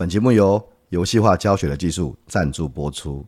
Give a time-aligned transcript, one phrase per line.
[0.00, 3.22] 本节目由游戏化教学的技术赞助播出。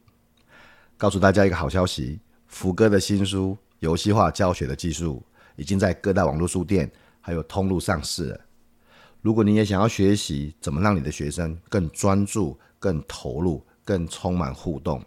[0.96, 5.22] 告诉大家一个好消息，福哥的新书《游戏化教学的技术》
[5.56, 6.90] 已经在各大网络书店
[7.20, 8.40] 还有通路上市了。
[9.20, 15.04] 如果你也想要学习怎么让你的学生更专注、更投入、更充满互动，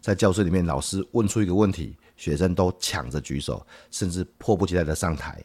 [0.00, 5.40] 在教室里面老师问出一个问题，学生都抢着举手，甚至迫不及待的上台，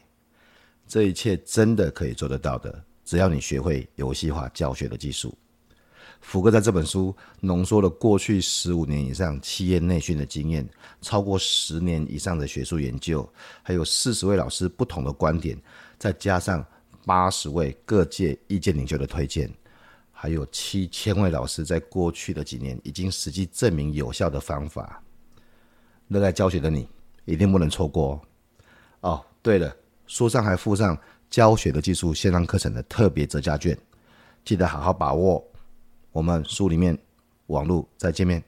[0.88, 5.32] 这一切真的可以做得到的，只要你学会游戏化教学的技术。
[6.20, 10.68] 福哥在这本书浓缩了过去十五年以上企业内训的经验，
[11.00, 13.28] 超过十年以上的学术研究，
[13.62, 15.58] 还有四十位老师不同的观点，
[15.98, 16.64] 再加上
[17.04, 19.50] 八十位各界意见领袖的推荐，
[20.12, 25.02] 还有七千位老师在过去的几年已经实际证明有效的方法，
[26.06, 26.86] 热爱教学的你
[27.24, 28.22] 一定不能错过
[29.00, 29.10] 哦。
[29.10, 29.74] 哦，对了，
[30.06, 30.96] 书上还附上
[31.30, 33.76] 教学的技术线上课程的特别折价券，
[34.44, 35.44] 记得好好把握。
[36.12, 36.98] 我们书里面
[37.46, 38.42] 网路再见面。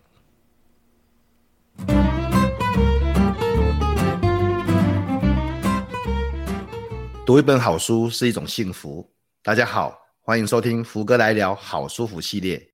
[7.25, 9.09] 读一本好书是一种幸福。
[9.45, 12.69] 大家好，欢迎收听福哥来聊好书福系列。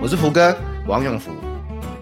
[0.00, 0.56] 我是福哥
[0.86, 1.30] 王永福。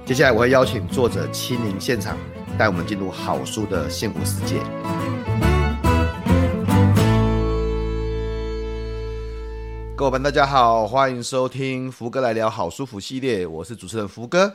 [0.04, 2.16] 接下来我会邀请作者亲临现场，
[2.56, 4.60] 带我们进入好书的幸福世界。
[9.96, 14.52] 各位朋友，大家好，欢迎收听福哥来聊好书福系列，我是主持人福哥。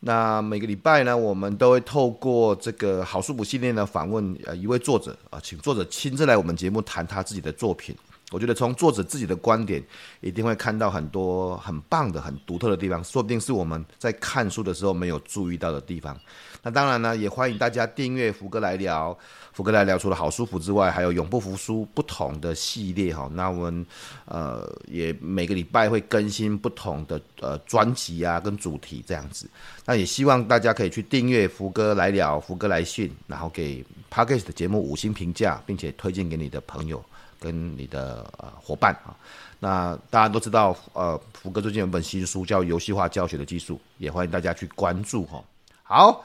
[0.00, 7.94] 那每个礼拜呢，我们都会透过这个好书福系列呢，访问呃一位作者啊，请作者亲自来我们节目谈他自己的作品。
[8.30, 9.84] 我觉得从作者自己的观点，
[10.22, 16.18] 一定会看到很多很棒的、很独特的地方，说不定是我们在看书的时候没有注意到的地方。
[16.62, 19.16] 那当然呢，也欢迎大家订阅福哥来聊。
[19.52, 23.30] 福哥来聊除了好舒服之外，还有永不服输不同的系列哈。
[23.34, 23.86] 那我们
[24.24, 29.48] 呃也每个礼拜会更新不同的呃专辑啊跟主题这样子。
[29.84, 37.02] 那也希望大家可以去订阅福哥来聊、福哥来讯，然后给 Podcast 的节目五星评价，并且推荐给你的朋友。
[37.42, 39.16] 跟你的呃伙伴啊，
[39.60, 45.42] 那大家都知道，呃，福哥最近有本新书叫《游戏化教学的技术》，也欢迎大家去关注哈。
[45.82, 46.22] 好，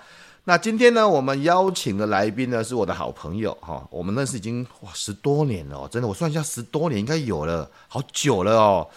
[0.48, 8.88] 那今天呢，我们邀请的来宾呢是我的好朋友哈，我们认识已经哇十多年了，真的，我算一下十多年应该有了，好久了哦。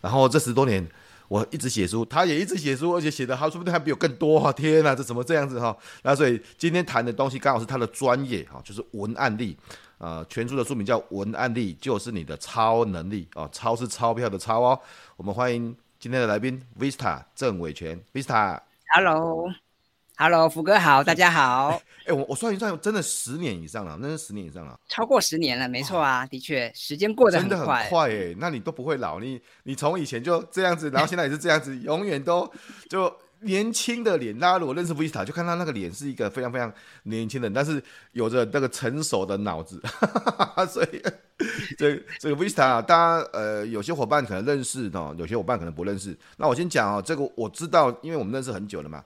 [0.00, 0.84] 然后这十多年
[1.28, 4.52] 我一直写书，他也一直写书，而且写的好，说不定还比我更多。
[4.54, 5.76] 天哪，这怎么这样子哈？
[6.02, 9.56] 那所以今天谈的东西刚好是他的专业哈，就是文案力。
[9.98, 14.78] 呃，全书的书名叫《文案力就是你的超能力》哦，超是钞票的超哦。
[15.16, 19.46] 我们欢迎今天的来宾 Vista 郑伟权，Vista，Hello。
[20.18, 21.68] Hello，Hello，福哥好，大家好。
[22.06, 28.34] 哎、欸，我我算一算，真的十年以上了，那是十年以上了，超过十年了，没错啊，的确，时间过得很快，真的很快哎。
[28.38, 32.50] 那你都不会老，你你从以前就这样子，然后现在也是这样子，永远都
[32.88, 33.14] 就。
[33.40, 36.72] 年轻的脸，大家如果认识 Vista，就看他那个脸是一个非常非常
[37.02, 37.80] 年轻的，但是
[38.12, 39.78] 有着那个成熟的脑子，
[40.70, 41.02] 所以
[41.76, 46.16] 这这个 Vista，大家呃有些伙伴可能认识哦，有些伙伴可能不认识。
[46.38, 49.04] 那我先讲哦，这个我知道，因为我们认识很久了嘛。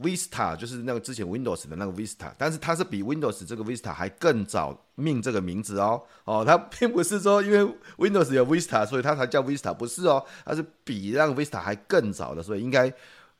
[0.00, 6.02] Vista 就是那个之前 Windows 的那个 Vista，但是它是比 Windows 这个 Vista 还更早命这个名字哦。
[6.24, 12.92] 哦，它并不是说因为 Windows 有 Vista，所以它才叫 Vista，不是哦，它是比那个 Vista 还更早的，所以应该。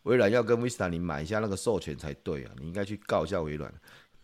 [0.07, 3.69] 微软要跟 Vista 你买一下那个授权才对啊，你应该去告一下微软。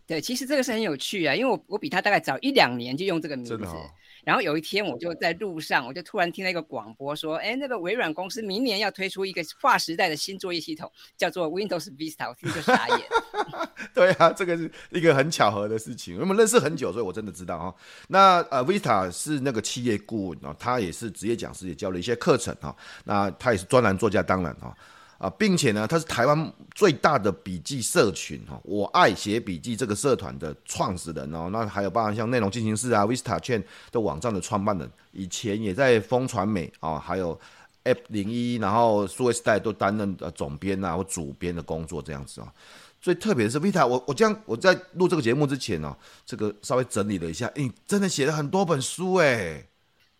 [0.07, 3.55] 对，其实这个是很有趣啊，因为我我比他大概早一两年就用这个名字。
[3.65, 3.91] 哦、
[4.25, 13.01] 然后有一天我就在路上，我就突然听到一个广播说，哎，那个微软公司明年要推出一个划时代的新作业系统，叫做 Windows Vista，我听就傻眼。
[13.93, 17.75] 对啊，这个是一个很巧合的事情，我们认识很久，所以我真的知道哈。
[18.09, 22.75] 那呃，Vista 是那个企业顾问啊，他也是职业讲师，也教了一些课程哈。
[23.05, 24.75] 那他也是专栏作家，当然哈。
[25.23, 37.39] 啊，并且呢，他是台湾最大的笔记社群哈，我爱写笔记这个社团的创始人哦，那还有包含像内容进行式啊，Vista Chain 的网站的创办人，以前也在风传媒啊，还有
[37.85, 42.53] App 零一，然后数位时代都担任呃总编啊或主编的工作这样子啊。
[43.01, 45.97] 最特别的是 Vista，我我这样我在录这个节目之前呢，
[46.27, 49.65] 这个稍微整理了一下，诶，真的写了很多本书哎，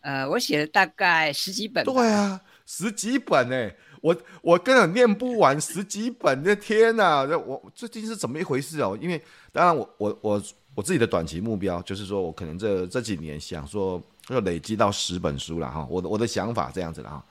[0.03, 3.75] 呃，我写了大概十几本，对啊，十几本哎。
[4.03, 7.27] 我我根本念不完十几本的天呐！
[7.27, 8.99] 这我最近是怎么一回事哦？
[9.01, 9.19] 因为
[9.53, 10.43] 当然我我我
[10.75, 15.87] 我自己的短期目标就是说我可能这这几年想说要累积到十本书了哈。
[15.89, 17.25] 我的我的想法这样子了哈。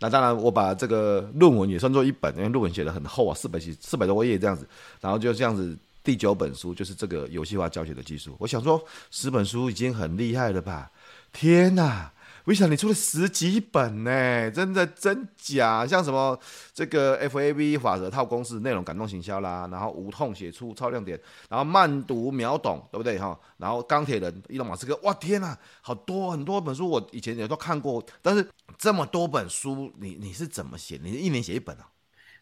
[0.00, 4.68] 那当然我把这个论文也算作一本，因为论文写得很厚啊，四百几四百多页这样子，
[5.00, 8.34] 然后就这样子第九本书就是这个游戏化教学的技术。
[8.38, 10.90] 我想说，十本书已经很厉害了吧？
[11.32, 12.10] 天哪！
[12.46, 15.84] 我想你出了十几本呢，真的真假？
[15.84, 16.38] 像什么
[16.72, 21.20] 这个 FAV 法则套公式、内容感动行销啦，然后无痛写出超亮点，
[21.50, 23.36] 然后慢读秒懂，对不对哈？
[23.56, 31.00] 然后钢铁人、伊隆马斯克，哇天哪，好多很多本书，我以前也都看过，但是这么多本书，你你是怎么写？
[31.02, 31.88] 你是一年写一本啊？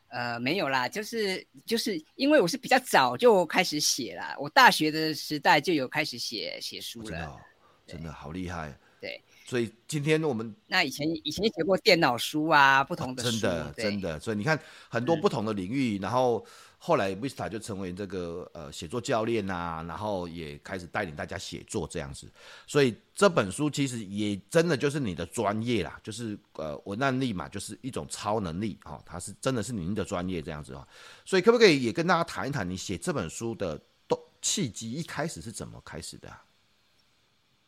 [0.08, 7.40] 呃，没有啦，就是就是因为我是比较早就开始写啦，我大学的时代就有开始写写书了，真的，哦，
[7.86, 9.22] 真的好厉害，对。
[9.46, 14.18] 所以今天我们那以前以前写过电脑书啊，不同的书，真的真的。
[14.18, 14.58] 所以你看
[14.88, 16.44] 很多不同的领域，嗯、然后
[16.78, 22.26] 后来 Vista 就成为这个呃写作教练啊，然后也开始带领大家写作这样子。
[22.66, 30.88] 所以这本书其实也真的就是你的专业啦，就是呃文案力嘛，就是一种超能力哈、哦，它是真的是您的专业这样子啊。
[31.26, 33.78] 所以可不可以也跟大家谈一谈你写这本书的
[34.08, 36.42] 动契机，一开始是怎么开始的、啊？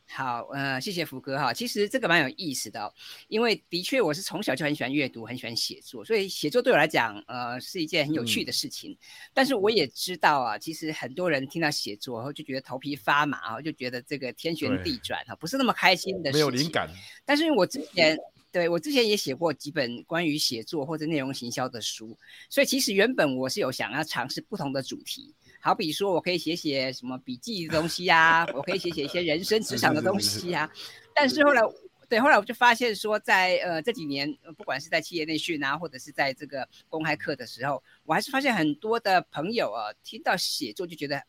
[0.08, 1.52] 好，呃，谢谢福哥哈。
[1.52, 2.92] 其实这个蛮有意思的哦，
[3.28, 8.92] 因为的确我是从小就很喜欢阅读，很喜欢写作，所以写作对我来讲，呃，是一件很有趣的事情。
[8.92, 8.98] 嗯、
[9.34, 16.38] 但是我也知道啊，其实很多人听到写作后就觉得头皮发麻啊，就觉得这个天旋地转哈，不是那么开心的事情。
[16.38, 16.88] 没有灵感。
[17.24, 18.16] 但是我之前
[18.52, 22.16] 对我之前也写过几本关于写作或者内容行销的书，
[22.48, 25.34] 所以其实原本我是有想要尝试不同的主题。
[25.60, 30.70] 好比说，我可以写写什么笔记的东西呀、啊，我可以写写一些人生职场的东西呀、啊。
[31.14, 31.62] 但是后来，
[32.08, 41.20] 对，后来我就发现说在，在呃这几年，不管是在企业内训啊，或者是在这个公开课的时候，我还是发现很多的朋友啊，听到写作就觉得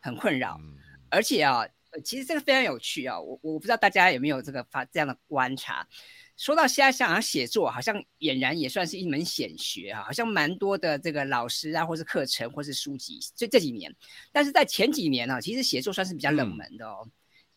[0.00, 0.60] 很困扰，
[1.08, 1.66] 而且啊，
[2.04, 5.88] 其实这个非常有趣啊，我我不知道大家有没有这个发这样的观察。
[6.38, 13.92] 说到现在，像写作，好像俨然也算是一门显学啊，好像蛮多的这个老师啊，或是课程，或是书籍，这这几年。
[14.30, 17.06] 但是在前几年呢、啊，其实写作算是比较冷门的哦。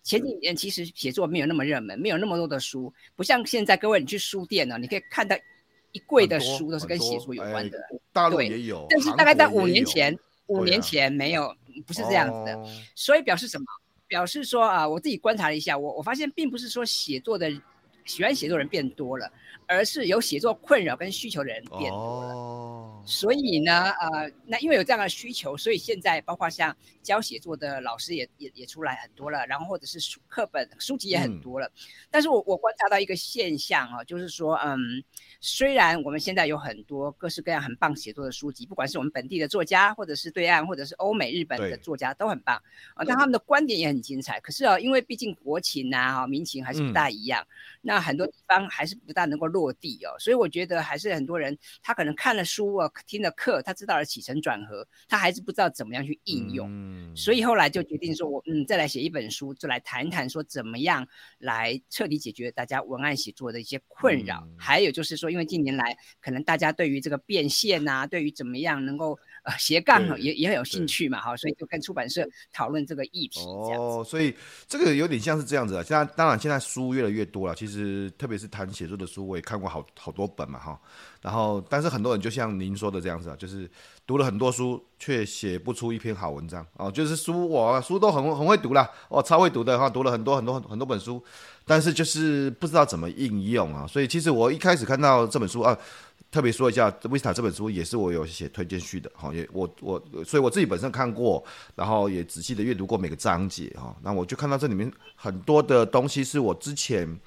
[0.01, 5.37] 前几年其实写作没有那么热门，没有那么多的书，不像现在，各位你去书店呢、啊，你可以看到
[5.91, 7.79] 一柜的书都是跟写作有关的。
[8.11, 10.17] 大陆也有，但是大概在五年前，
[10.47, 11.55] 五年前没有，
[11.85, 12.57] 不是这样子的。
[12.57, 13.65] 哦、所以表示什么？
[14.07, 17.47] 表示说啊，我自己观察了一下，我我发现并不是说写作的。
[18.11, 19.31] 喜欢写作人变多了，
[19.71, 22.33] 而是有写作困扰跟需求的人变多了。
[22.33, 22.71] Oh.
[23.03, 31.65] 所以呢，呃，那因为有这样的需求，所以现在包括像教写作的老师也也也出来很多了，然后或者是书课本书籍也很多了。
[31.67, 31.71] 嗯、
[32.11, 35.03] 但是我我观察到一个现象啊，就是说，嗯，
[35.39, 42.55] 虽然我们现在有很多各式各样很棒写作的书籍，不管是我们本地的作家，或者是对岸，或者是欧美日本的作家都很棒
[42.93, 44.39] 啊，但他们的观点也很精彩。
[44.41, 50.15] 可是啊，因为毕竟国情啊，民情还是不大一样，嗯、那很多地方还是不大能够落地哦。
[50.17, 52.89] 所以我觉得还是很多人他可能看了书啊。
[53.07, 61.05] 听了课，他知道了起承转合，他还是不知道怎么样去应用，嗯、所以后来就决定说，我嗯再来写一本书，就来谈谈说怎么样
[61.39, 73.41] 来彻底解决大家文案写作的一些困扰，嗯、还有就是说，因为近年来可能大家对于这个变现啊，对于怎么样能够呃斜杠也也很有兴趣嘛，哈，所以就跟出版社讨论这个议题。
[73.41, 74.35] 哦，所以
[74.67, 75.83] 这个有点像是这样子啊。
[75.83, 80.79] 现在当然现在书越来越多了，其实特别是谈写作的书，我也看过好好多本嘛，哈。
[81.21, 83.69] 然后，但是很多人就像您说的这样子啊，就是
[84.07, 86.91] 读了很多书，却写不出一篇好文章哦。
[86.91, 91.23] 就是书我书都很很会读啦，哦，超会读的哈，读了很多很多很多本书，
[91.63, 93.85] 但是就是不知道怎么应用啊。
[93.85, 95.77] 所以其实我一开始看到这本书啊，
[96.31, 101.43] 特别说一下，Vista 这本书也是我有写推荐序的哈，也我我所以我自己本身看过，
[101.75, 103.95] 然后也仔细的阅读过每个章节哈。
[104.01, 107.19] 那我就看到这里面很多的东西是我之前。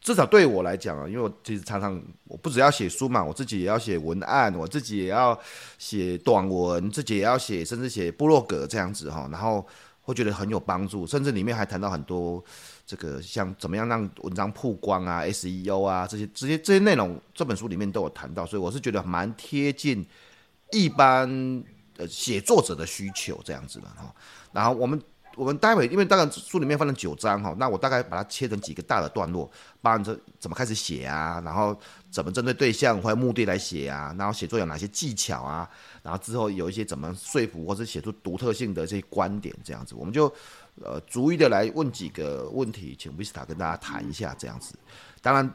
[0.00, 5.38] 至少对我来讲啊，因为我其实常常我不只要写书嘛，我自己也要写文案，我自己也要
[5.76, 9.66] 写短文，自己也要写，甚至写部落格这样子哈，然后
[10.00, 12.42] 会觉得很有帮助，甚至里面还谈到很多
[12.88, 20.06] 这个像怎么样让文章曝光啊，SEO 啊这些这些这些内容，这本书里面都有谈到，所以我是觉得蛮贴近
[20.72, 21.28] 一般
[21.98, 24.10] 呃写作者的需求这样子的哈，
[24.52, 24.98] 然后我们。
[25.36, 29.48] 我们待会，因为大概书里面分了九章哈，那我大概把它切成几个大的段落，
[29.80, 31.78] 包含着怎么开始写啊，然后
[32.10, 35.70] 怎么针对对象或者目的来写啊，然后写作有哪些技巧啊，
[36.02, 40.26] 然后之后有一些怎么说服或者写出独特性的这些观点这样子，我们就
[40.84, 44.74] 呃逐一的来问几个问题，请维斯塔跟大家谈一下这样子。
[45.20, 45.54] 当然，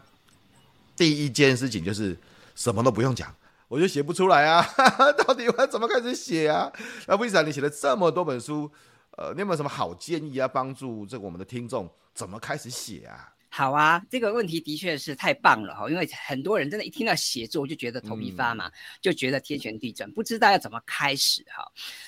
[0.95, 2.17] 第一件事情就是
[2.55, 3.33] 什么都不用讲，
[3.67, 4.65] 我就写不出来啊，
[5.25, 6.71] 到底我怎么开始写啊？
[7.07, 8.71] 那 Vista 你写了这么多本书。
[9.15, 10.47] 呃，你有没有什么好建议啊？
[10.47, 13.32] 帮助这个我们的听众怎么开始写啊？
[13.55, 21.63] 好啊，这个问题的确是太棒了哈，因为很多人真的，一听到写作就觉得头皮发麻，嗯、就觉得天旋地转，不知道要怎么开始哈。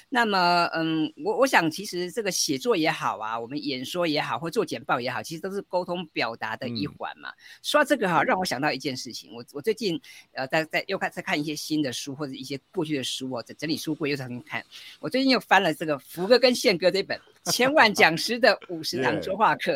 [0.09, 7.29] 那么，嗯，我我想其实这个写作也好啊，我们演说也好，或做简报也好，其实都是沟通表达的一环嘛。
[7.29, 14.65] 嗯、说到这个哈，让我想到一件事情，我我最近呃在在又看在看一些新的书或者一些过去的书哦，整整理书柜又在看。
[14.99, 17.15] 我最近又翻了这个福哥跟宪哥这本
[17.51, 19.73] 《千万讲师的五十堂 说话课》，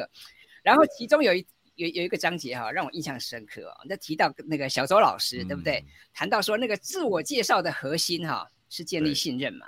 [0.64, 1.46] 然后其中有一。
[1.80, 3.74] 有有一个章节哈，让我印象深刻哦。
[3.88, 5.82] 那提到那个小周老师，嗯、对不对？
[6.14, 9.66] 谈到说那个自我介绍的核心哈，是建立信任嘛？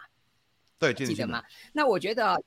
[0.77, 1.41] 对，记得吗？
[1.71, 2.37] 那我觉得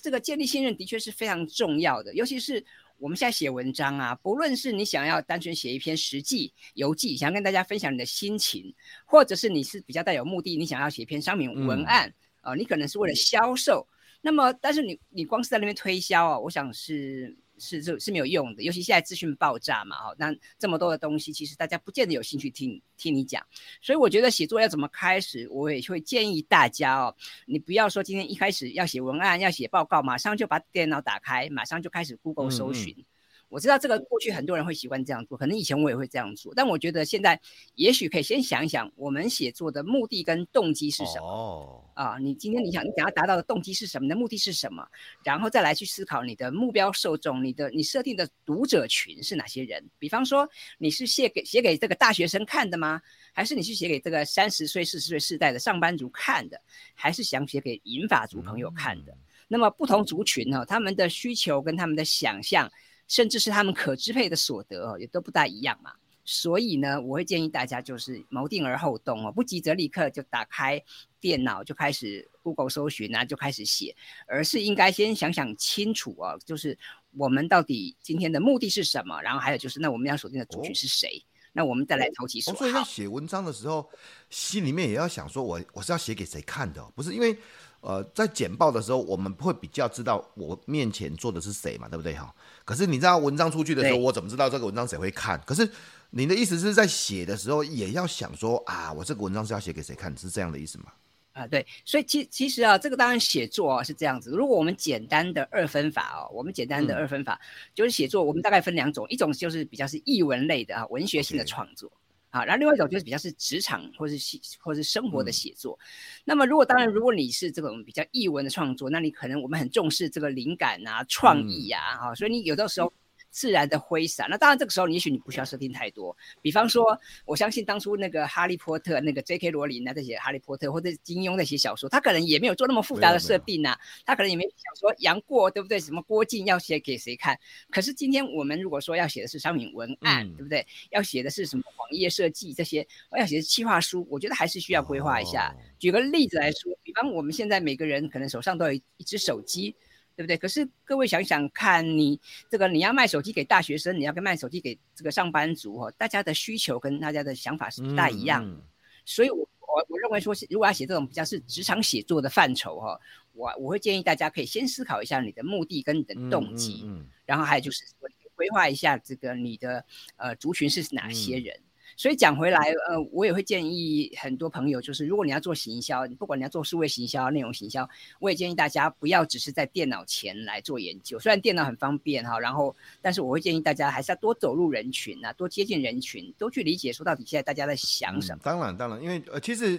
[0.00, 2.64] 这个建立信任的确是非常重要的，尤其是
[2.98, 8.72] 我们现在写文章啊，不论是你想要单纯写一篇实际游记，想要跟大家分享你的心情，
[9.04, 12.08] 或者是你是比较带有目的，你想要写一篇商品文案
[12.42, 13.84] 啊、嗯呃，你可能是为了销售。
[14.22, 17.36] 那么，但是你你光是在那边推销啊，我想是。
[17.60, 23.46] 是是是没有用的，尤其现在资讯爆炸嘛，哈，那这么多的东西，其实大家不见得有兴趣听听你讲，
[23.82, 27.14] 所以我觉得写作要怎么开始，我也会建议大家哦，
[27.46, 32.94] 你不要说今天一开始要写文案、要写报告，马上就把电脑打开，马上就开始 Google 搜寻。
[32.96, 33.04] 嗯嗯
[33.50, 37.38] 我知道这个过去很多人会习惯这样做，可能以前我也会这样做，但我觉得现在
[37.74, 41.26] 也许可以先想一想，我们写作的目的跟动机是什么？
[41.26, 44.04] 哦，啊，你今天你想你想要达到的动机是什么？
[44.04, 44.86] 你的目的是什么？
[45.24, 49.84] 然后再来去思考你的目标受众，你的你设定的读者群是哪些人？
[49.98, 53.02] 比方说你是写给写给这个大学生看的吗？
[53.32, 56.60] 还是你是写给这个三十岁四十岁世代的上班族看的？
[56.94, 59.10] 还是想写给银发族朋友看的？
[59.10, 62.70] 嗯、那么不同族群呢，他们的需求跟他们的想象。
[63.10, 65.92] 甚至是他们可支配的所得哦，也都不大一样嘛。
[66.24, 70.80] 所以呢，我会建议大家就是谋定而后动哦，不急着立刻就打开
[71.18, 73.96] 电脑就开始 Google 搜寻啊，就开始写，
[74.28, 76.78] 而是应该先想想清楚哦，就是
[77.16, 82.58] 我们到底今天的目的是什么，然后还有就是那我们要锁定的族群是谁，哦、那我们再来投其所好。
[82.60, 83.90] 所以在写文章的时候，
[84.28, 87.36] 心里面也要想说我我是要写给谁看的，不是因为。
[87.80, 92.34] 呃，在简报的时候，我们会比较知道我面前坐的是谁嘛，对不对哈？
[92.64, 95.40] 可是你知道文章出去的时候，我怎么知道这个文章谁会看？
[95.46, 95.68] 可是
[96.10, 100.14] 你的意思是在写的时候也要想说啊，我这个文章是要写给谁看？
[100.16, 100.86] 是这样的意思吗？
[101.32, 104.30] 啊，对，所以其其实啊，这个当然写作啊是这样子。
[104.32, 111.88] 如果我们简单的二分法哦，我们简单的二分法、嗯、就是写作，我们大概分两种，一种就是比较是译文类的啊，文学性的创作。
[111.88, 111.99] Okay.
[112.30, 115.78] 好，然后另外一种就是比较是职场或是写或是生活的写作。
[115.82, 115.86] 嗯、
[116.24, 122.92] 那么如果当然，如果你是这种比较译文的创作，那你可能我们很重视这个灵感啊、创意啊，啊、嗯，所以你有的时候。
[123.30, 126.16] 自然的挥洒，那当然这个时候你也许你不需要设定太多。
[126.42, 129.50] 比方说，我相信当初那个哈利波特那个 J.K.
[129.50, 135.78] 罗琳啊，在写哈利波特或者金庸在写小说，他可能也没有做那么复杂的设定啊，他可能也没想说杨过对不对？
[135.78, 137.38] 什么郭靖要写给谁看？
[137.70, 140.66] 可是今天我们如果说要写的是商品文案，嗯、对不对？
[140.90, 145.48] 要写的是什么网页设计这些，我要写的企划书，我觉得还是需要规划一下。
[145.48, 149.74] 哦、举个例子来说，比方我们现在每个人可能手上都有一只手机。
[150.20, 150.36] 对不对？
[150.36, 158.44] 可是各位想想看，你这个你要卖手机给大学生，你要跟卖手机给这个上班族哦，大家的需求跟大家的想法是不大一样。
[158.44, 158.62] 嗯嗯、
[159.06, 163.00] 所以我，我我我认为说，如果要写这种比较是职场写作的范畴哈，
[163.32, 169.82] 我我会建议大家可以先思考一下你的目的跟你的动机，嗯然后还有就是说规划一下这个你的
[170.16, 171.58] 呃族群是哪些人。
[172.00, 177.86] 嗯所以讲回来，呃，我也会建议很多朋友，就是如果你要做行销，不管你要做数位行销、内容行销，
[178.20, 181.18] 我也建议大家不要只是在电脑前来做研究。
[181.18, 188.38] 虽然电脑很方便哈，然后，但是我会建议大家还是要多走入人群啊，多接近人群，多去理解说到底现在大家在想什么。
[188.38, 189.78] 嗯、当然，当然，因为呃，其实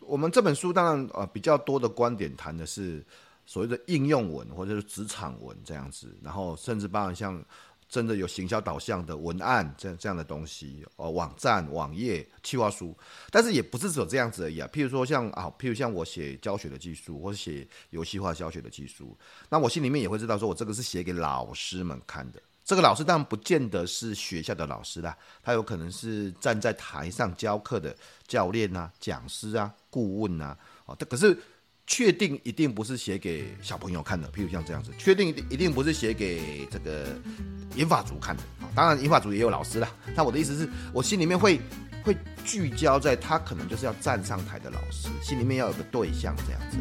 [0.00, 3.02] 我们这本书当然呃比较多的观点谈的是
[3.46, 7.42] 所谓的应用文或者是职场文这样子，然后甚至包含像。
[7.92, 12.96] 真的有行销导向的文案，这样这样的东西，呃，网站、网页、企划书，
[13.30, 14.66] 但是也不是只有这样子而已啊。
[14.72, 19.14] 譬如说像啊，譬如像我写教学的技术，或者写游戏化教学的技术，
[19.50, 22.40] 那我心里面也会知道，说我这个是写给老师们看的。
[22.64, 27.94] 这个老师当然不见得是学校的老师啦，他有可能是站在台上教课的
[28.26, 30.56] 教练啊、讲师啊、顾问啊，
[30.86, 31.38] 哦，可是。
[31.92, 37.14] 确定一定不是写给小朋友看的，譬如像这样子，确定一定不是写给这个
[37.76, 38.64] 银发族看的啊。
[38.74, 39.94] 当然，银发族也有老师啦。
[40.16, 41.60] 那我的意思是，我心里面会
[42.02, 46.78] 会聚焦在他可能就是要站上台的老师，心里面要有个对象这样子。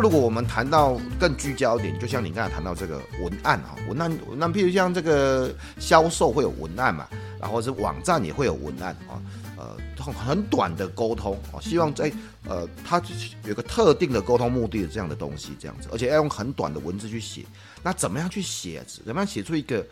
[0.00, 7.08] 如果我们谈到更聚焦一点，就像你刚才谈到这个文案啊，文案，那譬如像这个销售会有文案嘛，
[7.40, 9.22] 然后是网站也会有文案啊，
[9.56, 9.76] 呃，
[10.12, 12.12] 很短的沟通啊，希望在
[12.46, 13.02] 呃，它
[13.44, 17.44] 有个特定的沟通目的的这样的东西，这样子，而且要用很短的文字去写。
[17.82, 18.82] 那怎么样去写？
[18.86, 19.86] 怎么样写出一个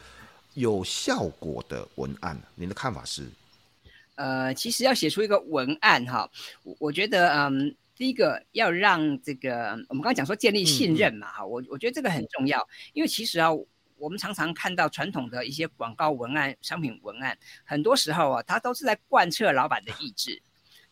[0.55, 2.39] 有效果的文案？
[2.55, 3.25] 您的看法是？
[4.17, 6.29] 呃，其实要写出一个文案哈，
[6.63, 12.63] 我我觉得，嗯，第一个要让这个我们刚刚讲说建立信任嘛，哈、嗯，我我觉得这个很重要，
[12.93, 13.49] 因为其实啊，
[13.97, 20.43] 我们常常看到传统的一些广告文案、商品文案，很多时候啊，它都是在贯彻老板的意志，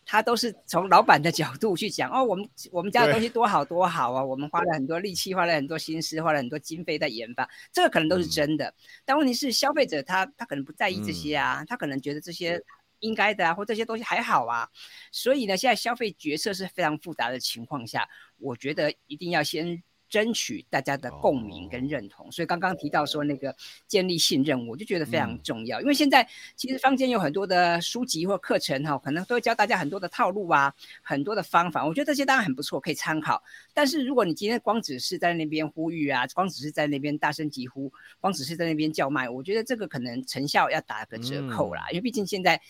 [0.03, 8.73] 它都是从老板的角度去讲哦，我们我们家的东西多好多好啊，我们花了很多力气，花了很多心思，花了很多经费在研发，这个可能都是真的，嗯、
[9.05, 12.59] 但问题是消费者他他可能不在意这些啊，嗯、他可能觉得这些。
[12.99, 14.69] 应该的啊，或这些东西还好啊，
[15.11, 19.83] 所以呢，现在消费决策是非常复杂的情况下，我觉得一定要先。
[20.07, 23.53] 争取大家的共鸣跟认同，所以刚刚提到说那个
[23.87, 25.81] 建立信任，我就觉得非常重要。
[25.81, 26.25] 因为现在
[26.55, 31.83] 其实坊间有很多的书籍或课程哈，可能都会教大家很多的套路啊，很多的方法。
[31.85, 33.43] 我觉得这些当然很不错，可以参考。
[33.73, 41.89] 但是如果你今天光只是在那边呼吁啊，光只是在那边大声疾呼，光只是在那边叫卖，我觉得这个可能成效要打个折扣啦。
[41.89, 42.61] 因为毕竟现在。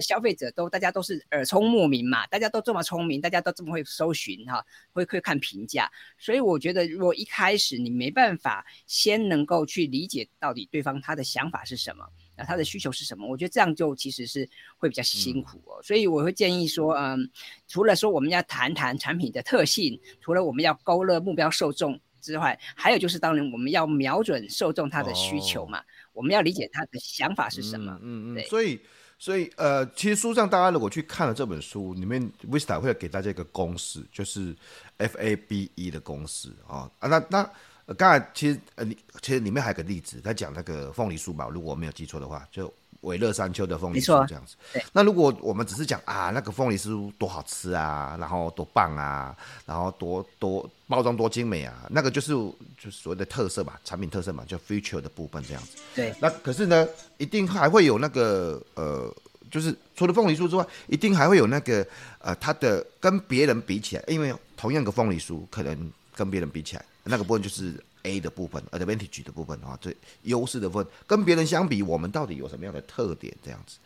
[0.00, 12.04] 消费者都大家都是耳聪目明嘛，大家都这么聪明，大家都这么会搜寻哈，会会看评价，所以我觉得如果一开始你没办法先能够去理解到底对方他的想法是什么，
[12.36, 15.78] 那他的需求是什么，我觉得这样就其实是会比较辛苦哦。
[15.78, 17.30] 嗯、所以我会建议说，嗯，
[17.66, 28.80] 除了说我们要谈谈产品的特性，除了我们要勾勒目标受众之外，还有就是当然我们要瞄准受众他的需求嘛，哦、我们要理解他的想法是什么，嗯嗯，嗯对，所以。
[29.18, 34.54] 所以，呃，其实书上大家如果去看了这本书，里面 Vista 会给大家一个公式，就是
[34.98, 37.08] F A B E 的公式啊啊。
[37.08, 42.72] 那那刚才其实呃，你其实里面还有个例子，在讲那个凤梨酥吧，如果我没有记错的话，就。
[43.06, 44.56] 微热山丘的凤梨酥这样子，
[44.92, 49.34] 那如果我们只是讲啊，那个凤梨酥多好吃啊，然后多棒啊，
[49.64, 55.78] 然后多多包装多精美啊，那个就是就是所谓的特色嘛，产品特色嘛，叫 feature 的部分这样子。
[55.94, 56.12] 对。
[56.20, 56.86] 那可是呢，
[57.18, 59.14] 一定还会有那个呃，
[59.52, 61.86] 就是除了凤梨酥之外，一定还会有那个
[62.18, 67.72] 呃，它的跟别人比起来，因为同样的凤梨酥，可能跟别人比起来，那个部分就是。
[68.06, 73.36] A 的部分，advantage 的部分啊，最优势的部分，跟别人相比，我们到底有什么样的特点？
[73.42, 73.78] 这样子，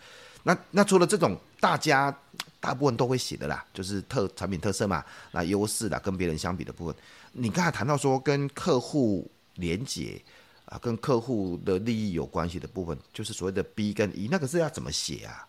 [0.42, 2.14] 那那除了这种大家
[2.60, 5.02] 大部分都会写的啦，就是特产品特色嘛，
[5.32, 6.94] 那优势啦，跟别人相比的部分，
[7.32, 10.20] 你刚才谈到说跟客户连接
[10.66, 15.48] 啊，跟客户的利益有关系的部分，就是所谓的 B 跟 E，那个是要怎么写啊？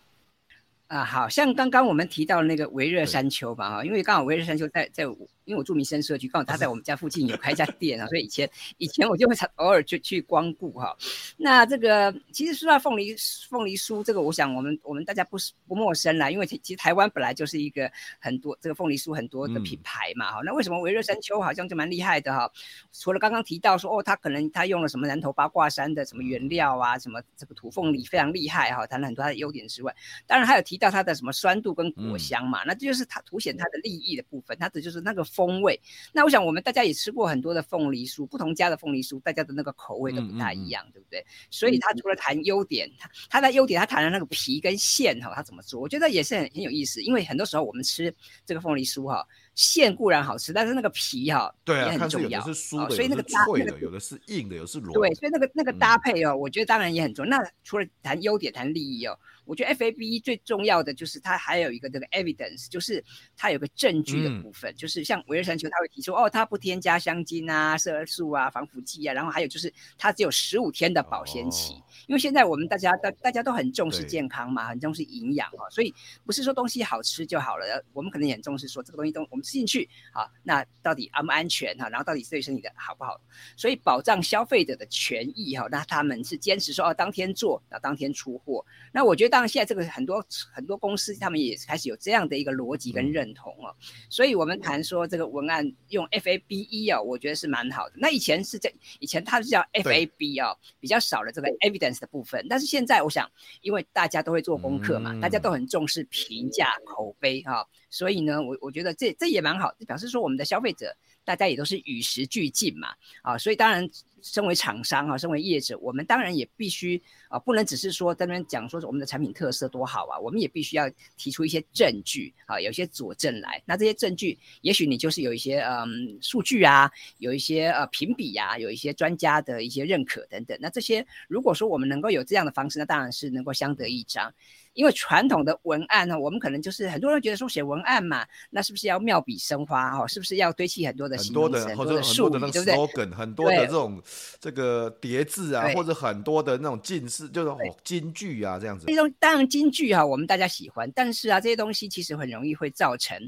[0.88, 5.04] 啊，好像刚刚我们提到那个维热山丘吧，哈，因为刚好维热山丘在在。
[5.44, 10.96] 因为我住民生社区，刚好他在我们家附近有开一家店啊，所以以前以前我就会偶尔就去光顾哈。
[11.36, 13.14] 那这个其实说到凤梨
[13.48, 20.40] 凤梨酥，这个我想我们我们大家不是不陌生啦，因为其实台湾本来就是一个很多这个凤梨酥很多的品牌嘛哈。
[20.44, 22.50] 那为什么维热山丘好像就蛮厉害的哈？
[22.92, 29.92] 除了刚刚提到说哦，他可能他用了什么南投八卦山的什么原料啊，什么这个土凤梨非常厉害哈，谈了很多它的优点之外，
[30.26, 35.24] 当然还有提到它的什么酸度跟果香嘛，那这就是它凸显它的利益的部分，它的就是那个。
[35.32, 35.80] 风味，
[36.12, 41.26] 那我想我们大家也吃过很多的凤梨酥，不同家的凤梨酥，大家的那个口味都不太一样，嗯嗯、对不对？
[41.50, 45.80] 所以他除了谈优点，他他的优点，他谈了那个皮跟馅哈，他怎么做？
[45.80, 48.14] 我觉得也是很很有意思，因为很多时候我们吃
[48.44, 52.40] 这个凤梨酥哈，馅固然好吃，但是那个皮哈，对啊，也很重要。
[52.42, 54.92] 是酥的，所以那个脆的，有的是硬的，有的是软。
[54.92, 57.30] 对，所以那个那个搭配哦，嗯、我觉得当然也很重要。
[57.30, 59.18] 那除了谈优点，谈利益哦。
[59.52, 63.04] 我觉得 FAB 最重要的就是它还有一个这个 evidence，就是
[63.36, 71.74] 它有个证据的部分，嗯、就是像维热山丘，它会提出哦，它不添加香精啊、色素啊、防腐剂啊，然后还有就是它只有十五天的保鲜期。
[71.74, 81.90] 哦、因为现在我们大家大大家都很重视健康嘛，很重视营养啊，所以不是说东西好吃就好了，我们可能也很重视说这个东西都我们吃进去啊，那到底安不安全哈？
[81.90, 83.20] 然后到底对身体的好不好？
[83.56, 88.64] 所以保障消费者的权益哈，那他们是坚持说哦，当天做，然后当天出货。
[88.92, 89.32] 那我觉得。
[89.32, 93.74] 当然，现在这个很多很多公司，他们也开始有这样的一个逻辑跟认同哦。
[94.08, 97.94] 所以，我们谈说这个文案用 F A B E 哦，我觉得是蛮好的。
[97.96, 102.46] 那以前是这，以前它是叫 F A B 哦，比较少了这个 evidence 的部分。
[102.48, 112.88] 但是现在，我想，因为大家都会做功课嘛，大家都很重视评价口碑哈，所以呢，我我觉得这这也蛮好，表示说我们的消费者大家也都是与时俱进嘛
[113.22, 113.36] 啊。
[113.36, 113.88] 所以当然，
[114.22, 123.62] 身为厂商啊，身为业者，我们当然也必须啊，不能只是说在那边讲说是我们的产品特色多好啊，我们也必须要提出一些证据啊，有一些佐证来。
[123.66, 130.56] 那这些证据，也许你就是有一些嗯数据啊，有一些呃评比呀，有一些专家的一些认可等等。
[130.60, 134.32] 那这些如果说我们能够有这样的方式，那当然是能够相得益彰。
[134.74, 140.06] 因为传统的文案呢，我们可能就是很多人觉得说写文案嘛，那是不是要妙笔生花哦？
[140.08, 144.02] 是不是要堆砌很多的很多的术语，对不对？slogan 很多的这种
[144.40, 148.86] 这个叠字啊，或者很多的那种近似，就是哦金句啊这样子。
[148.86, 153.18] 这种当然金句哈，我们大家喜欢，但是啊，这些东西其实很容易会造成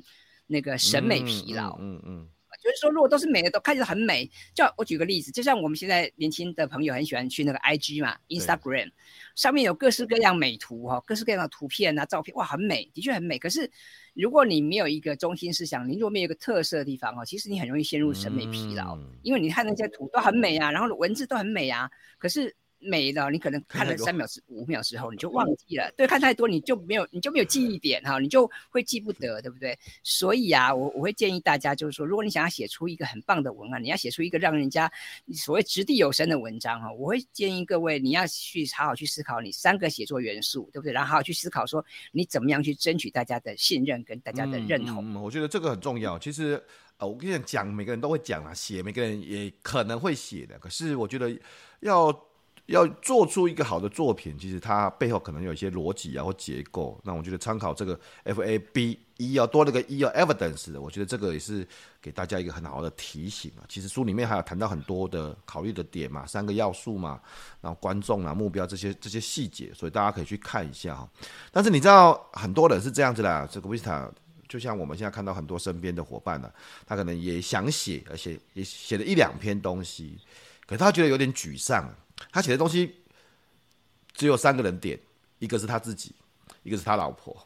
[0.47, 1.77] 那个审美疲劳。
[1.81, 2.01] 嗯嗯。
[2.03, 2.29] 嗯嗯
[2.65, 4.29] 就是说，如果都是美的，都看起来很美。
[4.55, 8.91] 就我举个例子，就像我们现在年轻的朋友很喜欢去那个 IG 嘛，Instagram，
[9.37, 13.39] 上面有各式各样美图哈，各式各样的图片啊、照片，哇，很美，的确很美。
[13.39, 13.71] 可是
[14.15, 22.57] 如果你没有一个中心思想，你如果没有一个特色的地方哦，其实你很容易陷入审美疲劳，嗯、因为你看那些图都很美啊，然后文字都很美啊，可是。
[22.85, 25.93] 美的，你可能看了三秒之五秒之后，你就忘记了。
[25.97, 29.79] 对，看太多你就没有，你就没有记忆点哈，你就会记不得，对不对？
[30.03, 34.91] 所以啊，我我会建议大家，就是说，如果你想要写出一个很棒的文案，你要写出一个让人家
[35.33, 40.93] 所谓掷地有声的文章哈，我会建议各位，你要去好好去思考你三个写作元素，对不对？
[40.93, 45.05] 然后好好去思考说，你怎么样去争取大家的信任跟大家的认同。
[45.05, 46.19] 嗯，嗯，我觉得这个很重要。
[46.19, 46.63] 其实，
[46.99, 50.59] 呃，我跟你讲，每个人都会讲啊，写，每个人也可能会写的。
[50.59, 51.37] 可是我觉得
[51.81, 52.13] 要。
[52.67, 56.99] 要做出一个好的作品，其实它背后可能有一些逻辑啊或结构。
[57.05, 61.67] 那我觉得参考这个 F A B E 要多了个 E 要 evidence 的，我觉得这个也是
[62.01, 63.63] 给大家一个很好的提醒啊。
[63.69, 67.21] 其实书里面还有谈到很多的考虑的点嘛，三个要素嘛，
[67.61, 71.07] 然后观众啊、目标这些这些细节，所以大家可以去看一下哈。
[71.53, 74.11] 但是你知道很多人是这样子的，这个 Vista
[74.49, 76.51] 就像我们现在看到很多身边的伙伴呢，
[76.87, 80.19] 他可能也想写，而且也写了一两篇东西，
[80.67, 81.95] 可是他觉得有点沮丧。
[82.31, 82.95] 他写的东西
[84.13, 84.99] 只有三个人点，
[85.39, 86.15] 一个是他自己，
[86.63, 87.37] 一个是他老婆，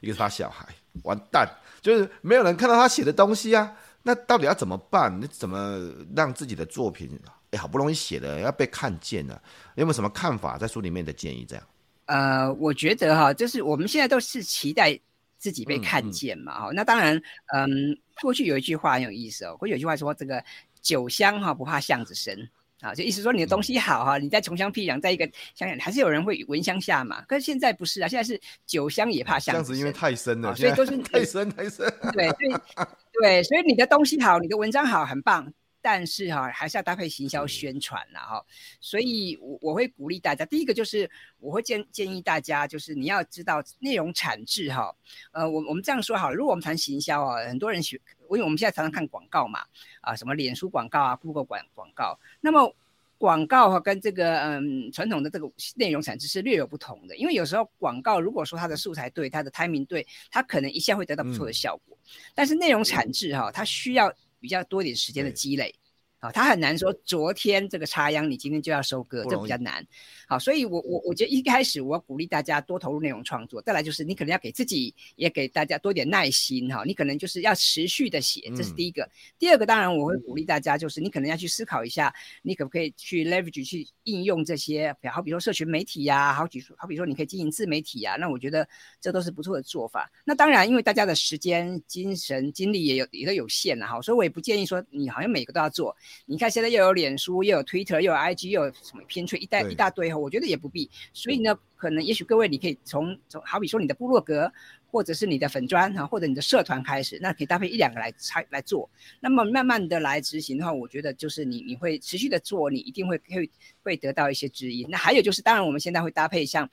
[0.00, 0.66] 一个是他小孩，
[1.04, 1.48] 完蛋，
[1.80, 3.76] 就是没有人看到他写的东西啊。
[4.02, 5.20] 那到底要怎么办？
[5.20, 7.10] 你怎么让自己的作品，
[7.50, 9.42] 哎，好不容易写的要被看见了？
[9.74, 10.56] 有没有什么看法？
[10.56, 11.64] 在书里面的建议这样？
[12.06, 14.98] 呃，我觉得哈，就是我们现在都是期待
[15.36, 16.74] 自己被看见嘛，哈、嗯嗯。
[16.74, 17.20] 那当然，
[17.52, 20.42] 嗯，过去有一句话很有意思哦，过去有一句话说，这个
[20.80, 22.48] 酒香哈不怕巷子深。
[22.80, 27.20] 啊，就意思说你的东西好哈，嗯、你在穷乡僻壤，在一个乡下，还是有人会闻香下嘛。
[27.22, 31.92] 可是现在不是啊，现在是酒香也怕巷子因为太深了，所以都是太深 太深。
[32.12, 32.54] 对，所以
[33.20, 35.52] 对，所以你的东西好，你的文章好，很棒。
[35.80, 38.44] 但是哈，还是要搭配行销宣传了哈。
[38.80, 44.92] 所以我我会鼓励大家，第一个就是我会建建议大家，就是你要知道内容产制哈。
[45.32, 47.98] 呃，我我们这样说好了，如果我们谈行销啊，很多人学。
[48.30, 49.60] 因为我们现在常常看广告嘛，
[50.00, 52.74] 啊，什么脸书广告啊，Google 广广告，那么
[53.16, 57.16] 广告哈跟这个嗯传统的这个内容产值是略有不同的。
[57.16, 61.96] 因为有时候广告如果说它的素材对，它的 timing 对，它可能一下会得到不错的效果。
[61.96, 65.74] 嗯、但是内容产值哈，它需要比较多一点时间的积累。
[66.20, 69.86] 啊，他很难说昨天这个插秧，你今天就要收割，这比较难。
[70.26, 73.62] 好，所以我我我觉得一开始我要鼓励大家多投入内容创作。
[73.62, 79.04] 再来就是你可能要给自己也给大家多点耐心哈，你可能就是要持续的写，这是第一个。
[79.04, 88.68] 嗯、第二个当然我会鼓励大家，就是你可能要去思考一下，你可不可以去 leverage 去应用这些，好比说社群媒体呀、啊，好比说好比说你可以经营自媒体呀、啊，那我觉得
[89.00, 90.10] 这都是不错的做法。
[90.24, 95.96] 那当然，因为大家的时间、精神、精力也有也都有限了哈，所以我也不建议说你好像每个都要做。
[96.26, 100.90] 你看，现在又有脸书，又有 Twitter，又有 IG，又有什么偏推一大一大堆哈，我觉得也不必。
[101.12, 104.52] 所以呢，可能也许各位你可以从从好比说你的部落格，
[104.90, 108.88] 或者是你的粉砖哈，或者你的社团开始，那可以搭配一两个来拆来做。
[109.20, 113.50] 那么慢慢的来执行的话，我觉得就是你你会持续的做，你一定会会
[113.82, 114.86] 会得到一些指引。
[114.90, 116.68] 那还有就是，当然我们现在会搭配像。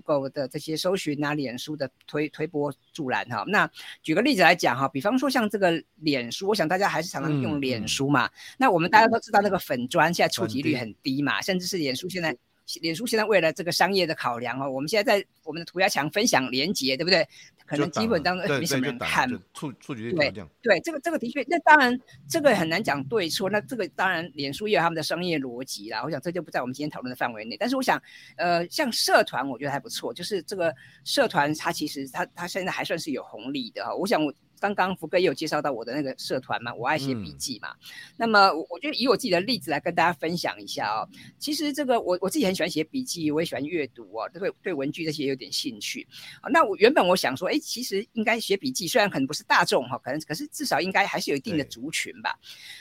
[0.00, 3.44] Google 的这些搜寻啊，脸书的推推波助澜哈。
[3.46, 3.70] 那
[4.02, 8.28] 举个例子来讲哈，比方说像这个脸书，我想大家还是常常用脸书嘛。
[8.58, 12.36] 那我们大家都知道那个粉砖现在触及率很低嘛，低甚至是脸书现在。
[12.80, 17.28] 脸书现在为了这个商业的考量哦，我们现在在我们的涂鸦墙分享连接，对不对？
[17.66, 19.28] 可能基本当中没什么人看。
[19.52, 20.30] 触触及率对
[20.62, 21.98] 对，这个这个的确，那当然
[22.28, 23.48] 这个很难讲对错。
[23.48, 26.02] 那这个当然，脸书也有他们的商业逻辑啦。
[26.04, 27.56] 我想这就不在我们今天讨论的范围内。
[27.56, 28.00] 但是我想，
[28.36, 30.12] 呃，像社团，我觉得还不错。
[30.12, 30.74] 就是这个
[31.04, 33.94] 社团，它其实它它现在还算是有红利的哈。
[33.94, 34.32] 我想我。
[34.72, 37.68] 刚刚福哥也有介绍到我的那个社团嘛，我爱写笔记嘛。
[37.70, 37.78] 嗯、
[38.16, 41.08] 那么我我觉得以我自己的例子来跟大家分享一下哦。
[41.38, 46.06] 其实这个我我自己很喜欢写笔记，我也喜欢阅读哦，对对文具这些有点兴趣。
[46.50, 52.38] 那我原本我想说，哎，其实应该写笔记，虽然可能不是大众哈，可能可是至少应该还是有一定的族群吧。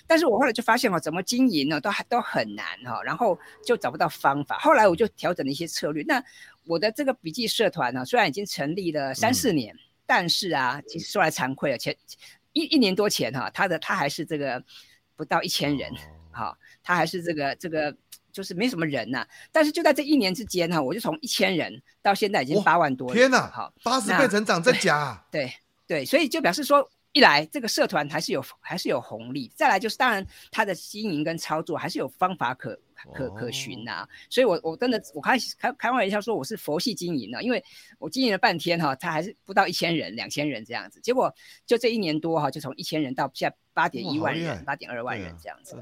[0.08, 4.58] 但是我后来就发现哦，怎么经营呢，都还都很难哈，然后就找不到方法。
[4.60, 6.04] 后来我就调整了一些策略。
[6.04, 6.24] 那
[6.66, 11.96] 我的这个笔记社团呢，虽然已经成立了三四年，嗯、但是啊，其实说来惭愧了，前
[12.54, 14.64] 一一年多前哈，他的他还是这个
[15.16, 15.92] 不到一千人，
[16.32, 17.96] 哈、哦，他还是这个这个
[18.32, 19.28] 就是没什么人呐、啊。
[19.52, 25.26] 但是就在这一年之间哈，我就从一千人到现在已经八万多人，天呐，好，八十倍成长， 真假？
[25.32, 25.54] 对
[25.88, 26.90] 对，所以就表示说。
[27.16, 32.76] 一来，这个社团还是有还是有红利；再来，就是当然它的经营跟操作还是有方法可
[33.14, 34.10] 可可循呐、啊。
[34.30, 37.64] 所以我我真的我开开开玩笑说我是佛系经营的，因为
[38.00, 41.00] 我经营了半天哈，他还是不到一千人、两千人这样子。
[41.02, 41.34] 结果
[41.66, 45.76] 就这一年多哈，就从一千人到现在八点一万人、八点二万人这样子。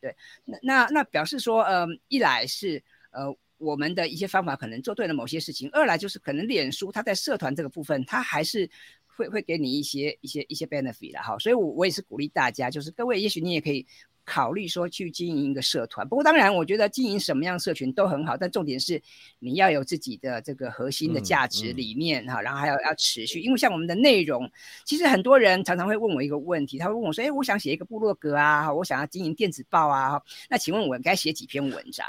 [0.00, 8.70] 对，那那那表示说，嗯、呃，一来是呃我们的一些方法可能做对了某些事情；二来就是可能脸书它在社团这个部分，它还是。
[9.18, 13.84] 会会给你一些一些一些 benefit 的哈，所以我我也是鼓励大家，就是各位，也许你也可以。
[14.28, 19.00] 考虑说去经营一个社团，不过当然，我觉得经营什么样的社群都很好，但重点是
[19.38, 23.40] 你要有自己的这个核心的价值理念哈、嗯嗯，然后还要要持续。
[23.40, 24.50] 因为像我们的内容，
[24.84, 32.06] 其实很多人常常会问我一个问题，他会问我说：“哎，我想写一个部落格啊，我想要经营电子报啊，那请问我该写几篇文章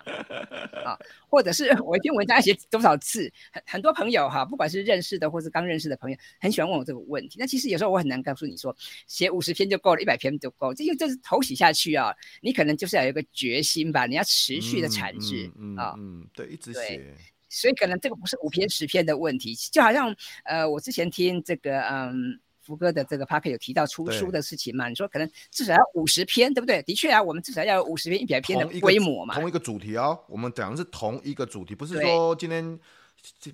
[0.84, 1.00] 啊？
[1.30, 7.38] 或者是 我一篇文章要写多少次？”很很多朋友哈，不管是认识的或是刚认识的朋友，很喜欢问我这个问题。
[7.40, 8.76] 那其实有时候我很难告诉你说，
[9.08, 12.09] 写五十篇就够了，一百篇就够，这因为这是头洗下去啊。
[12.42, 17.16] 你可能就是要有一个决心吧，你要持续的产制啊，嗯，嗯，哦、嗯，对，一直写，
[17.50, 26.82] 所以可能这个不是五篇十篇的问题，就好像呃，我之前听这个嗯福哥的这个 Podcast 有提到出书的事情嘛，你说可能至少要五十篇，对不对？
[26.84, 32.80] 的确啊，我们至少要有五十篇、一百篇的规模嘛，同一个主题哦，我们讲的是同一个主题，不是说今天。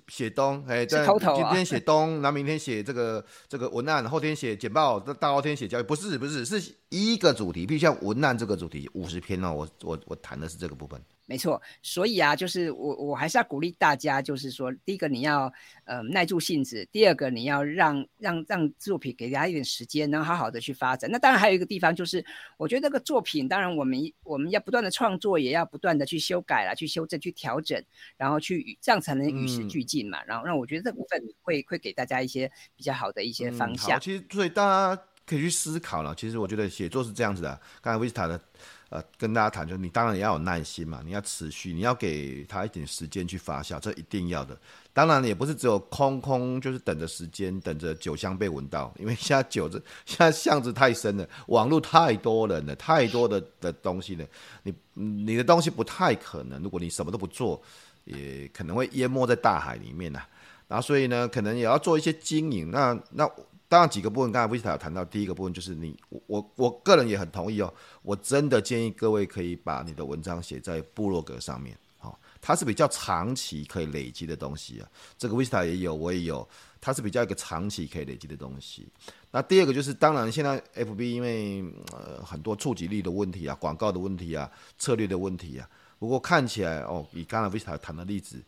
[0.06, 11.00] 写东，哎，在今天写东，然后明天写这个这个文案，后天写简报，大后天写交易，不是不是，是一个主题，比如像文案这个主题五十篇哦，我我我谈的是这个部分。
[11.28, 15.52] 没错，所以啊，就是我我还是要鼓励大家，就是说，第一个你要
[15.84, 21.10] 呃耐住性子，第二个你要让让让作品给大家一点时间，然后好好的去发展。
[21.10, 22.24] 那当然还有一个地方就是，
[22.56, 27.82] 我觉得这个作品，当然我们我们要不断的创作，也要不断的去修改啦，去修正，去调整，
[28.16, 30.22] 然后去这样才能与时俱进嘛。
[30.22, 33.98] 嗯、然后让我觉得这部分会会给大家一些比较好的一些方向。
[33.98, 36.14] 嗯、其实所以大家可以去思考了。
[36.14, 38.40] 其实我觉得写作是这样子的，刚才 Vista 的。
[38.88, 44.56] 呃，跟大家谈，就是你当然也要有耐心嘛，你要持续，你要给他一点时间去发酵，这一定要的。
[44.92, 54.24] 当然也不是只有空空，就是等着时间，等着酒香被闻到，因为现在酒子 现在巷子太深了，网络太多人了，太多的的东西了，
[54.62, 57.60] 你你的东西不太可能，如果你什么都不做，
[58.04, 60.22] 也可能会淹没在大海里面呐。
[60.68, 63.28] 然后所以呢，可能也要做一些经营，那那。
[63.68, 74.88] 当然几个部分，刚才 Vista 有谈到，第一个部分就是你，我我我个人也很同意哦，我真的建议各位可以把你的文章写在部落格上面，好，它是比较长期可以累积的东西啊。
[75.18, 76.48] 这个 Vista 也有，我也有，
[76.80, 78.86] 它是比较一个长期可以累积的东西。
[79.32, 84.48] 那第二个就是，当然现在 FB 因为呃很多触及率的问题啊，广告的问题啊，
[84.78, 88.40] 策略的问题啊，不过看起来哦，以刚才 Vista 谈的例子。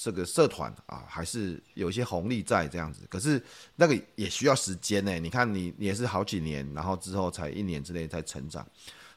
[0.00, 3.40] 这个社团啊，还是有一些红利在这样子，可是
[3.76, 5.18] 那个也需要时间呢。
[5.18, 8.66] 你看你，你也是好几年，然后之后才一年之内才成长，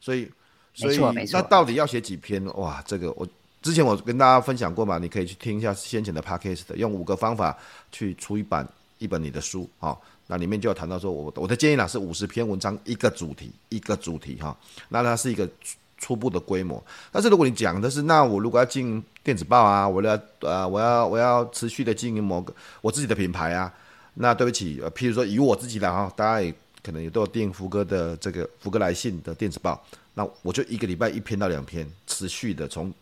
[0.01, 0.29] 所以，
[0.73, 0.99] 所以
[1.31, 2.43] 那到底要写几篇？
[2.55, 3.27] 哇，这个我
[3.61, 7.57] 之前我跟大家分享过嘛，你可以去听一下先前的 podcast，用五个方法
[7.91, 9.97] 去出一版一本你的书啊。
[10.27, 14.57] 那里面就有谈到说，我我的建议呢是五十篇文章一个主题一个主题哈，
[14.89, 15.49] 那它是一个。
[15.97, 23.73] 初步的规模，但是如果你讲的是，那我如果要进电子报啊，我要呃，我要我要持续的经营某个我自己的品牌啊，
[24.15, 26.53] 那对不起，呃，譬如说以我自己来哈，大家也
[26.83, 29.81] 可能也都有订福哥的这个福哥来信的电子报，
[30.13, 32.93] 那我就一个礼拜一篇到两篇，持续的从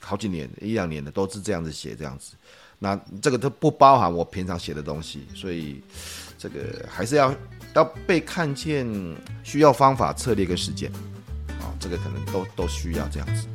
[0.00, 2.34] 好几年一两年的都是这样子写这样子，
[2.78, 5.82] 那这个都不包含我平常写的东西，所以
[6.38, 7.34] 这个还是要
[7.74, 8.86] 要被看见，
[9.42, 10.92] 需要方法、策略跟时间。
[11.78, 13.46] 这个可能都都需要这样子。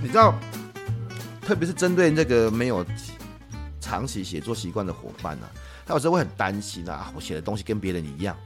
[0.00, 0.34] 你知道，
[1.40, 2.84] 特别是针对这个没有
[3.80, 5.52] 长期写作习惯的伙伴呢、啊，
[5.86, 8.36] 他有时候会很担心啊，我写的东西跟别人一样，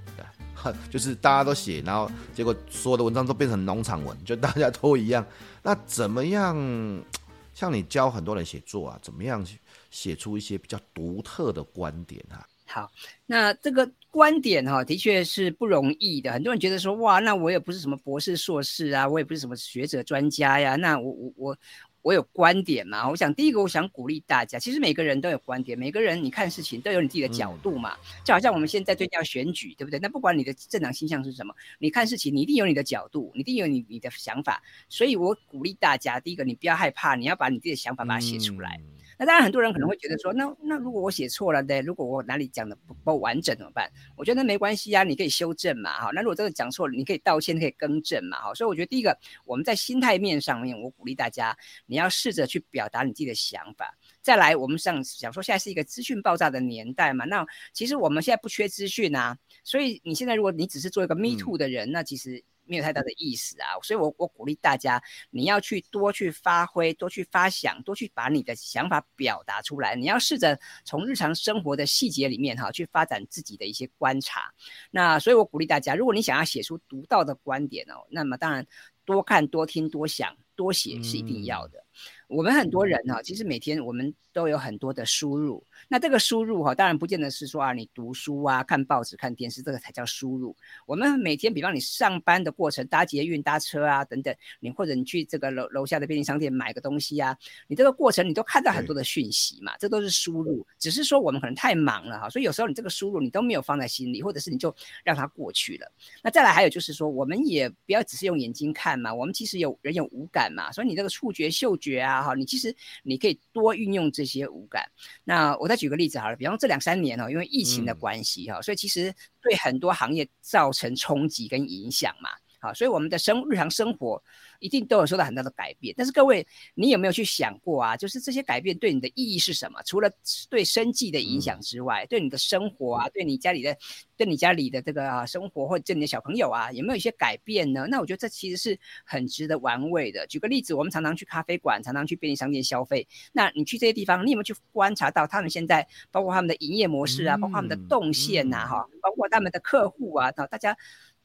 [0.91, 5.25] 就是大家都写，然后结果所有的文章都变成农场文，就大家都一样。
[5.63, 6.57] 那怎么样？
[7.55, 9.47] 像你教很多人写作啊，怎么样
[9.91, 12.47] 写出一些比较独特的观点啊？
[12.67, 12.91] 好，
[13.25, 16.33] 那这个观点哈，的确是不容易的。
[16.33, 21.59] 很多人觉得说，哇，那我也不是什么博士、硕士啊，我也不是什么学者、专家呀，那我我我。
[22.07, 23.09] 我有观点嘛？
[23.11, 27.97] 我想第一个，我想鼓励大家，其实每个人都有观点，每个人你看事情都有你自己的角度嘛。
[28.25, 29.99] 就好像我们现在最近要选举，对不对？
[29.99, 34.63] 那不管你的政党倾向是什么，你看事情你一定有你的角度，你一定有你你的想法。
[34.89, 38.81] 所以我鼓励大家，第一个你不要害怕，你要把你自己的想法把它写出来。
[38.81, 43.91] 嗯那当然，很多人可能会觉得说，那那如果我写错了，呢，如果我哪里讲的不不完整怎么办？
[44.15, 46.11] 我觉得没关系啊，你可以修正嘛，哈。
[46.13, 48.53] 那如果真的讲错了，你可以道歉，可以更正嘛，哈。
[48.55, 53.97] 所以我觉得第一个，我们在心态面上面，我鼓励大家，你要试着去表达你自己的想法。
[54.21, 62.45] 再来，我们上想说，现在是一个资讯爆炸的年代嘛，那其实我们现在不缺资讯啊，所以你现在如果你只是做一个 me too 的人，嗯、那其实。
[62.67, 69.95] 没有太大的意思啊，所以我我鼓励大家，你要去多去发挥，多去发想，多去把你的想法表达出来。
[69.95, 74.53] 你要试着从日常生活的细节里面哈，去发展自己的一些观察。
[74.91, 78.67] 那所以我鼓励大家，如果你想要写出独到的观点哦，那么当然
[79.05, 81.85] 多看、多听、多想、多写是一定要的。
[82.29, 85.65] 我们很多人呢，其实每天我们都有很多的输入。
[85.89, 90.55] 那这个输入哈，当然不见得是说啊，你读书啊、看报纸、看电视，这个才叫输入。
[90.87, 97.37] 我们每天，比方你上班的过程，搭捷运、搭车啊等等，你或者你去这个楼楼下的便利商店买个东西啊，
[97.69, 100.67] 你这个过程你都看到很多的讯息嘛，这都是输入。
[100.79, 105.89] 只是说我们可能太忙了哈，所以有时候你这个输入你都没有放在心里，或者是你就让它过去了。
[106.25, 112.16] 那再来还有就是说，我们也不要只是用眼睛看嘛，我们其实有人有五感嘛，所以你这个触觉、嗅觉啊。
[112.23, 114.89] 好，你其实你可以多运用这些五感。
[115.25, 122.31] 那我再举个例子好了，比方这两三年哦，因为疫情的关系哈，所以其实对很多行业造成冲击跟影响嘛。
[122.67, 124.21] 好，所以我们的生日常生活
[124.59, 125.95] 一定都有受到很大的改变。
[125.97, 127.97] 但是各位，你有没有去想过啊？
[127.97, 129.81] 就是这些改变对你的意义是什么？
[129.85, 130.11] 除了
[130.51, 133.77] 对生计的影响之外，对你的生活啊，对你家里的，
[134.17, 137.87] 对你家里的这个啊生活，或者对你的小朋友啊，有没有一些改变呢？
[137.89, 140.27] 那我觉得这其实是很值得玩味的。
[140.27, 143.07] 举个例子，我们常常去咖啡馆，常常去便利商店消费。
[143.33, 150.77] 那你去这些地方，你有没有去观察到他们现在，包括他们的营业模式啊，包括他们的动线呐，哈，包括他们的客户啊，大家。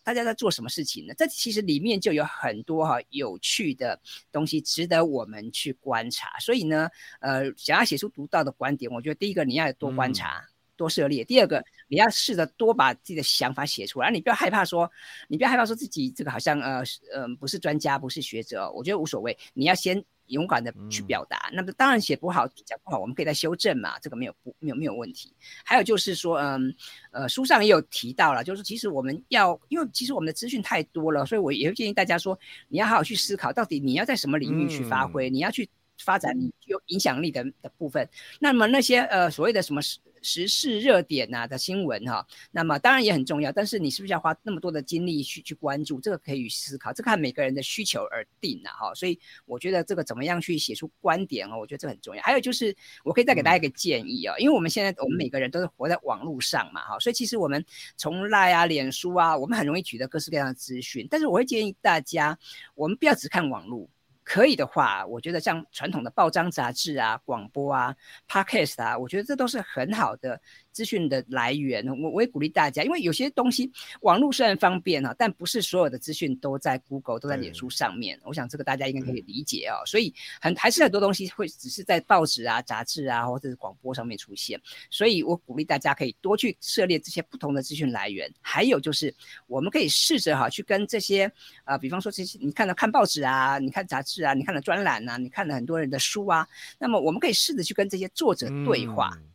[0.04, 1.14] 大家在做什么事情呢？
[1.18, 4.00] 这其实里面就有很多哈有趣的
[4.32, 6.38] 东西，值得我们去观察。
[6.40, 10.44] 所以呢，呃，想要写出独到的观点，我觉得第一个你要多观察、
[10.76, 14.10] 多涉猎；第二个你要试着多把自己的想法写出来。
[14.10, 14.92] 你不要害怕说，
[15.28, 16.84] 你不要害怕说自己这个好像呃
[17.14, 19.38] 呃不是专家、不是学者，我觉得无所谓。
[19.54, 20.04] 你要先。
[20.32, 25.32] 勇敢的去表达，嗯、那么当然写不好、讲不好，我们可以再修正嘛，这个没有不没有没有问题。
[25.64, 26.76] 还有就是说，嗯
[27.12, 35.70] 呃，书上也有提到了，就是其实我们要，因为其实我们的资讯太多了，所以我也会建议大家说，你要好好去思考，到底你要在什么领域去发挥，嗯、你要去
[36.04, 38.08] 发展你有影响力的的部分。
[38.40, 39.82] 那么那些呃所谓的什么
[40.22, 46.00] 时事热点呐、啊、的新闻哈，那么当然也很重要，但是你是不是要花那么多的精力去去关注？
[46.00, 48.94] 这个可以思考，这看每个人的需求而定呐哈。
[48.94, 52.22] 所以我觉得这个怎么样去写出观点哦，我觉得这很重要。
[52.22, 57.64] 还有就是，我可以再给大家一个建议啊，因为我们现在我们每个人都是活在网络上嘛哈，所以其实我们
[57.98, 61.08] 从 Line 啊、脸书啊，我们很容易取得各式各样的资讯。
[61.10, 62.38] 但是我会建议大家，
[62.76, 63.90] 我们不要只看网络。
[64.32, 67.94] 可以的话，我觉得像传统的报章杂志啊、广播啊、
[68.30, 70.40] Podcast 啊，我觉得这都是很好的。
[70.72, 78.20] 资讯的来源，我我也鼓励大家，因为有些东西网络虽然方便哈，但不是所有的资讯都在 Google 都在脸书上面。
[78.24, 79.84] 我想这个大家应该可以理解哦。
[79.86, 84.60] 所以很还是很多东西会只是在报纸啊、杂志啊或者是广播上面出现。
[84.90, 88.32] 所以我鼓励大家可以多去涉猎这些不同的资讯来源。
[88.42, 89.14] 还有就是
[89.48, 91.26] 我们可以试着哈去跟这些
[91.64, 96.48] 啊、呃，比方说这些你看到看报纸啊，你看杂志啊，你看了专栏啊，你看了很多人的书啊，
[96.80, 99.12] 那么我们可以试着去跟这些作者对话。
[99.16, 99.31] 嗯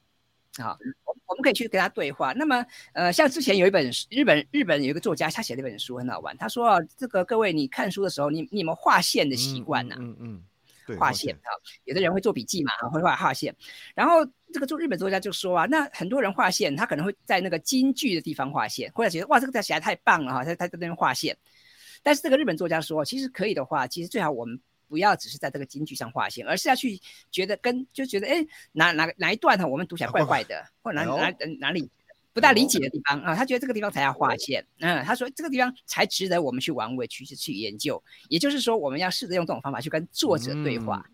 [0.62, 2.32] 好，我我们可以去跟他对话。
[2.32, 6.36] 那么，呃，像之前有一本日本日本有一个作家，他写了一本书很好玩。
[6.36, 9.96] 他说啊，这个各位你看书的时候，你你有没有划线的习惯呢？
[9.98, 10.42] 嗯嗯，
[10.86, 11.50] 对，划线啊，
[11.84, 13.54] 有的人会做笔记嘛，会画划线。
[13.94, 21.36] 然后这个做日本作家就说啊，那很多人划线，他可能会在那个金句的地方划线，或者觉得哇，这个字写得太棒了哈，他他在那边划线。
[22.02, 24.60] 但是这个日本作家说，其实可以的话，其实最好我们。
[24.88, 31.90] 不要只是在这个金句上划线，而是要去觉得跟就觉得哎哪哪哪一段哈，我们读起来怪怪的，或者哪哪哪里
[32.32, 34.64] 不大理解的地方啊，他觉得这个地方才要划线。
[34.80, 38.02] 嗯，他说这个地方才值得我们去玩味，去去研究。
[38.28, 41.04] 也就是说，我们要试着用这种方法去跟作者对话。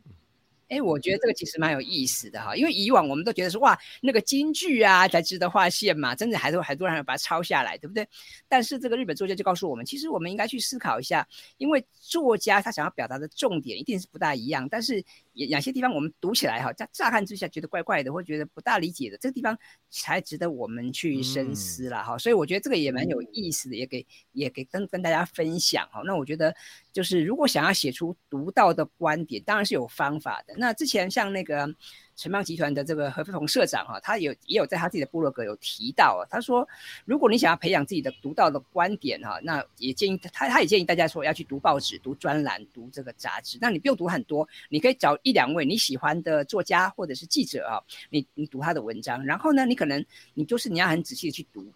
[0.69, 8.09] 哎，我觉得这个其实蛮有意思的哈，因为以往我们都觉得说哇，那个京剧啊才值得划线嘛，真的还是很多人把它抄下来，对不对？
[8.49, 11.27] 但是这个日本作家就告诉我们，其实我们应该去思考一下，
[11.59, 15.05] 因为作家他想要表达的重点一定是不大一样，但是
[15.35, 19.59] 有些地方我们读起来哈，乍乍看之下觉得怪怪的，或觉得不大理解的，这个地方
[19.89, 22.17] 才值得我们去深思了哈。
[22.17, 26.03] 嗯、所以我觉得这个也蛮有意思的，也给也给跟跟大家分享哈。
[26.05, 26.55] 那我觉得
[26.93, 30.55] 就是如果想要写出独到的观点，当然是有方法的。
[30.57, 31.75] 那之前像那个
[32.15, 36.69] 城邦集团的这个何飞鹏社长哈，他有也有在他自己的部落格有提到啊，他说
[37.05, 43.59] 如果你想要培养自己的独到的观点哈，那也建议他他也建议大家说要去读报纸、读专栏、读这个杂志。
[43.61, 50.05] 那你不用读很多，你可以找一两位你喜欢的作家或者是记者啊，你你读他的文章，然后呢，你可能
[50.35, 51.67] 你就是你要很仔细的去读，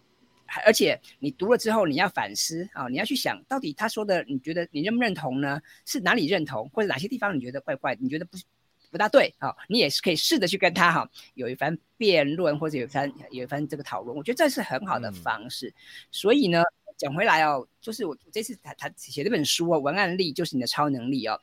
[0.65, 5.59] 而且你读了之后你要反思啊，你要去想到底他说的你觉得你认不认同呢？
[5.85, 8.37] 是哪里认同，或者哪些地方你觉得怪怪，你觉得不？
[8.91, 15.67] 不大对，好，你也是可以试着去跟他哈有一番辩论，或者有一番有一番这个讨论，我觉得这是很好的方式。
[15.69, 15.73] 嗯、
[16.11, 16.63] 所以呢，
[16.97, 21.39] 讲回来哦，就是我这次谈谈写这本书哦，文案力就是你的超能力哦。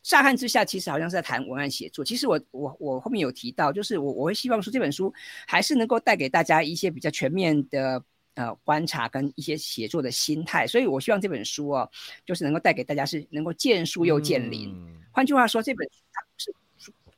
[0.00, 2.02] 乍看之下，其实好像是在谈文案写作。
[2.04, 5.12] 其实我我我后面有提到，就是我我会希望说这本书
[5.46, 8.02] 还是能够带给大家一些比较全面的
[8.34, 10.66] 呃观察跟一些写作的心态。
[10.66, 11.90] 所以我希望这本书哦，
[12.24, 14.70] 就是能够带给大家是能够见树又见林。
[14.70, 16.54] 嗯、换句话说，这本书它不是。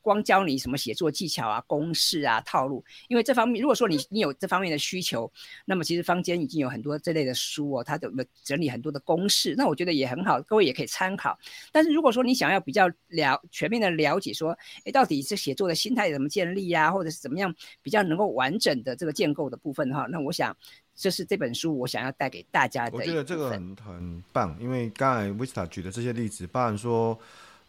[0.01, 5.31] 光教你什么写作技巧啊、公式啊、套路，因为这方面，如果说你你有这方面的需求，
[5.65, 8.11] 那么其实坊间已经有很多这类的书哦，它的
[8.43, 11.37] 整理很多的公式，那我觉得也很好，各位也可以参考。
[11.71, 20.55] 但是如果说你想要比较了全面的了解，说，诶，到底是写作的心态怎么建立啊，或者是怎么样比较能够完整的这个建构的部分的话，那我想
[20.95, 22.97] 这是这本书我想要带给大家的。
[22.97, 27.19] 我觉得这个很很棒，因为刚才 Vista 举的这些例子，包含说。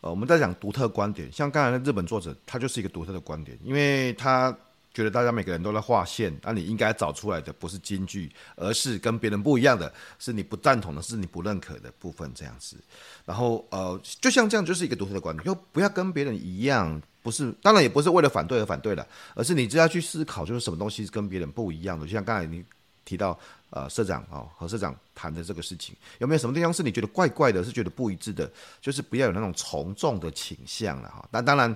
[0.03, 4.55] 呃，我们在讲独特观点，像刚才的日本作者，他就是一个独特的观点，因为他
[4.93, 12.77] 觉得大家每个人都在划线，那、你应该找出来的不是金句，而是跟别人不一样的，是你不赞同的，是你不认可的部分这样子。
[13.25, 22.65] 然后呃，就像这样，就是一个独特的观点，又不要跟别人一样，不是，当然也不是为了反对而反对了，而是你只要去思考，就是什么东西跟别人不一样的，就像刚才你
[23.05, 23.39] 提到。
[23.75, 28.53] 呃，社长哦，和社长谈的这个事情，有没有什么地方是你觉得怪怪的，是觉得不一致的？
[28.83, 31.27] 就是不要有那种从众的倾向了哈。
[31.31, 31.75] 那当然，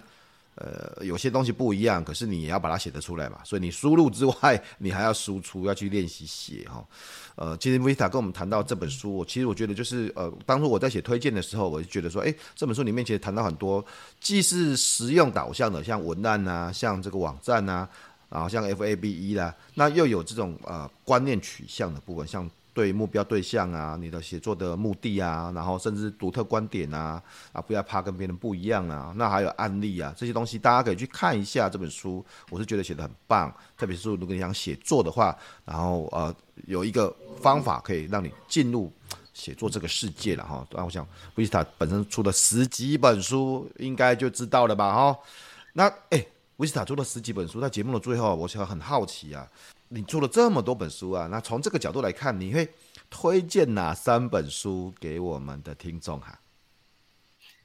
[0.57, 3.40] 呃，有些东西不一样，可是你也要把它写得出来嘛。
[3.44, 6.86] 所以你输入之外，你还要输出，要去练习写哈。
[7.34, 13.82] 呃，其实 Vista 跟我们谈到这本书，我其实我觉得就是呃，当初我在写推荐的时候，我就觉得说，哎，这本书里面其实谈到很多，
[14.20, 17.88] 既是实用导向的，像文案啊，像这个网站啊。
[18.29, 27.22] 然后像 FABE 啦，那又有这种呃观念取向的部分，像对目标对象啊，你的写作的目的啊，然后甚至独特观点啊，
[27.53, 36.35] 啊不要怕跟别人不一样啊，那还有案例啊，这些东西大家可以去看一下这本书，我是觉得写的很棒，特别是如果你想写作的话，然后呃
[36.66, 38.93] 有一个方法可以让你进入
[39.33, 40.66] 写作这个世界了哈。
[40.72, 45.18] 那我想 Vista 本身出了十几本书，应该就知道了吧哈。
[45.72, 46.27] 那哎。
[46.57, 49.46] 维斯塔出了十几本书，在节目的最后，我想很好奇啊，
[49.88, 52.66] 你做了这么多本书啊，那从这个角度来看，你会
[53.11, 56.40] 推荐哪三本书给我们的听众哈？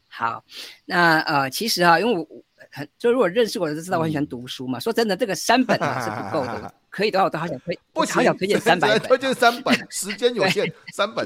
[0.09, 0.43] 好，
[0.83, 2.27] 那呃，其实啊，因为我
[2.69, 4.77] 很就如果认识我的都知道我很喜欢读书嘛。
[4.77, 11.25] 嗯、说真的，这个三本啊是不够的， 可以的话我都好想推，不行好想推荐 三本，推荐三本，时间有限， 三本。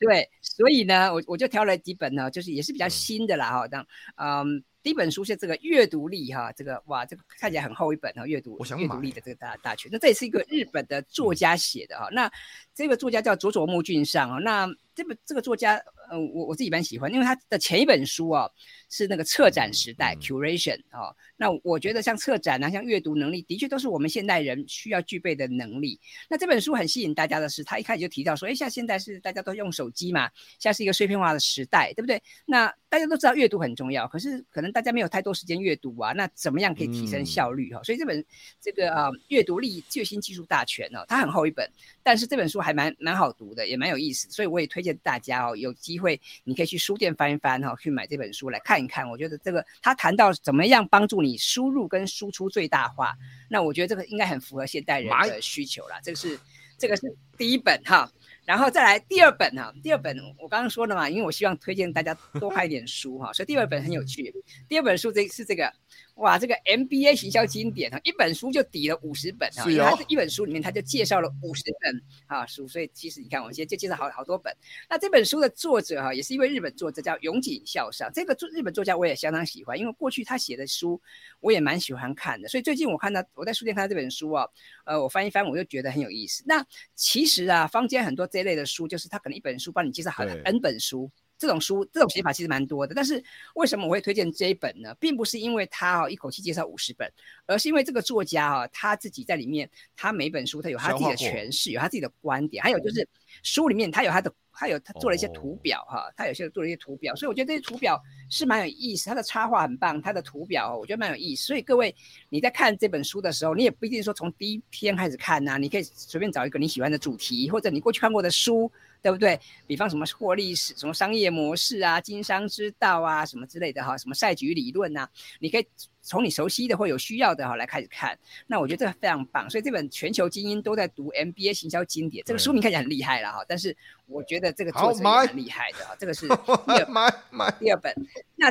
[0.00, 3.86] 对，所以呢，我我就挑了几本呢，就是也是比较新的啦哈，这样
[4.16, 4.64] 嗯。
[4.84, 9.90] 第一本书是这个阅读力哈，这个哇，这个看起来很厚一本哈，阅读阅读力的这个大大全。
[9.90, 12.30] 那这也是一个日本的作家写的哈，那
[12.74, 15.82] 这个作家叫佐佐木俊尚啊，那这本这个作家。
[16.10, 18.50] 嗯、呃，我我自己蛮喜欢，因为他的前一本书哦
[18.90, 25.98] 是那个策展时代 （curation） 哦，那我觉得像策展啊，像阅读能力，的确都是我们现代人需要具备的能力。
[26.28, 30.28] 那这本书很吸引大家的是，他一开始就提到说，哎，像现在是大家都用手机嘛，
[30.58, 32.22] 现在是一个碎片化的时代，对不对？
[32.44, 37.82] 那大家都知道阅读很重要，可是可能大家没有太多时间阅读啊，那怎么样可以提升效率哈、哦？
[37.82, 38.22] 所以这本
[38.60, 41.66] 这个啊阅读力最新技术大全哦，它很厚一本，
[42.04, 45.98] 但是这本书还蛮蛮好读的，也蛮有意思，所以我也推荐大家哦，有机。
[45.98, 49.08] 会，你可以去书店翻一翻哈，去买这本书来看一看。
[49.08, 53.16] 我觉得这个他谈到怎么样帮助你输入跟输出最大化，
[53.48, 55.98] 那我觉得这个应该很符合现代人的需求啦。
[56.02, 56.38] 这个是
[56.76, 58.12] 这个是第一本哈。
[58.44, 64.30] 然后再来第二本哈，第二本我刚刚说了嘛，因为我希望推荐大家多看一点书哈，所以第二本很有趣。
[64.68, 65.72] 第二本书这是这个。
[66.16, 69.68] 哇，这个 MBA 行销经典啊，一本书就抵了五十本啊！
[69.68, 74.56] 因为它这一本书里面，它就介绍了五十本啊书，所以其实你看，我们现在就介绍好好多本。
[74.88, 78.08] 那这本书的作者哈，也是一位日本作者，叫永井孝尚。
[78.12, 81.00] 这个作日本作家我也相当喜欢，因为过去他写的书
[81.40, 82.46] 我也蛮喜欢看的。
[82.48, 84.46] 所以最近我看到我在书店看到这本书啊，
[84.84, 86.44] 呃，我翻一翻，我就觉得很有意思。
[86.46, 86.64] 那
[86.94, 91.10] 其实啊，坊间很多这一类的书，就是他可能一本书帮你介绍好了 N 本书。
[91.44, 93.22] 这种书这种写法其实蛮多的，但是
[93.54, 94.94] 为什么我会推荐这一本呢？
[94.98, 97.06] 并不是因为他哦一口气介绍五十本，
[97.44, 103.06] 而是因为这个作家啊他自己在里面，他每本书他有他自己的诠释，有他自己的观点，还有就是
[103.42, 111.44] 书里面他有他的，他有他做了一些图表哈，他有些做了一些图表，所以我觉得这些图表是蛮有意思，他的插画很棒，他的图表我觉得蛮有意思。
[111.44, 111.94] 所以各位
[112.30, 118.72] 你在看这本书的时候，你也不一定说从第一篇开始看呐，你可以随便找一个你喜欢的主题，或者你过去看过的书。
[119.04, 119.38] 对不对？
[119.66, 125.66] 比方什么获利史、什么商业模式啊、经商之道啊，什么之类的哈，什么赛局理论呐、啊，你可以
[126.00, 128.18] 从你熟悉的或有需要的哈来开始看。
[128.46, 133.76] 那我觉得这个非常棒，所以这本全球精英都在读 MBA 行销经典，这个书名看起来很厉害了哈，但是
[134.06, 135.94] 我觉得这个作者也很厉害的哈。
[135.98, 136.26] 这个是
[136.64, 137.94] 第二第二本。
[138.36, 138.50] 那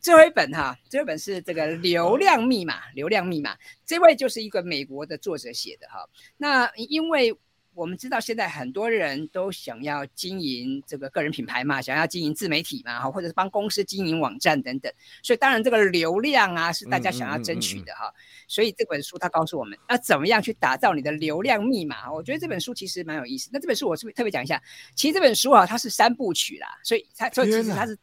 [0.00, 3.54] 最后一本哈，最后一本是这个流量密码，流量密码，
[3.84, 6.08] 这位就是一个美国的作者写的哈。
[6.38, 7.36] 那因为
[7.78, 18.12] 我们知道现在很多人都想要经营这个个人品牌嘛，想要经营自媒体嘛，哈，或者是帮公司经营网站等等，所以当然这个流量啊是大家想要争取的哈。
[18.48, 22.12] 所以这本书它告诉我们要怎么样去打造你的流量密码。
[22.12, 23.48] 我觉得这本书其实蛮有意思。
[23.52, 24.60] 那这本书我是不是特别讲一下？
[24.96, 27.96] 其实这本书啊它是三部曲啦，所以它所以其实它是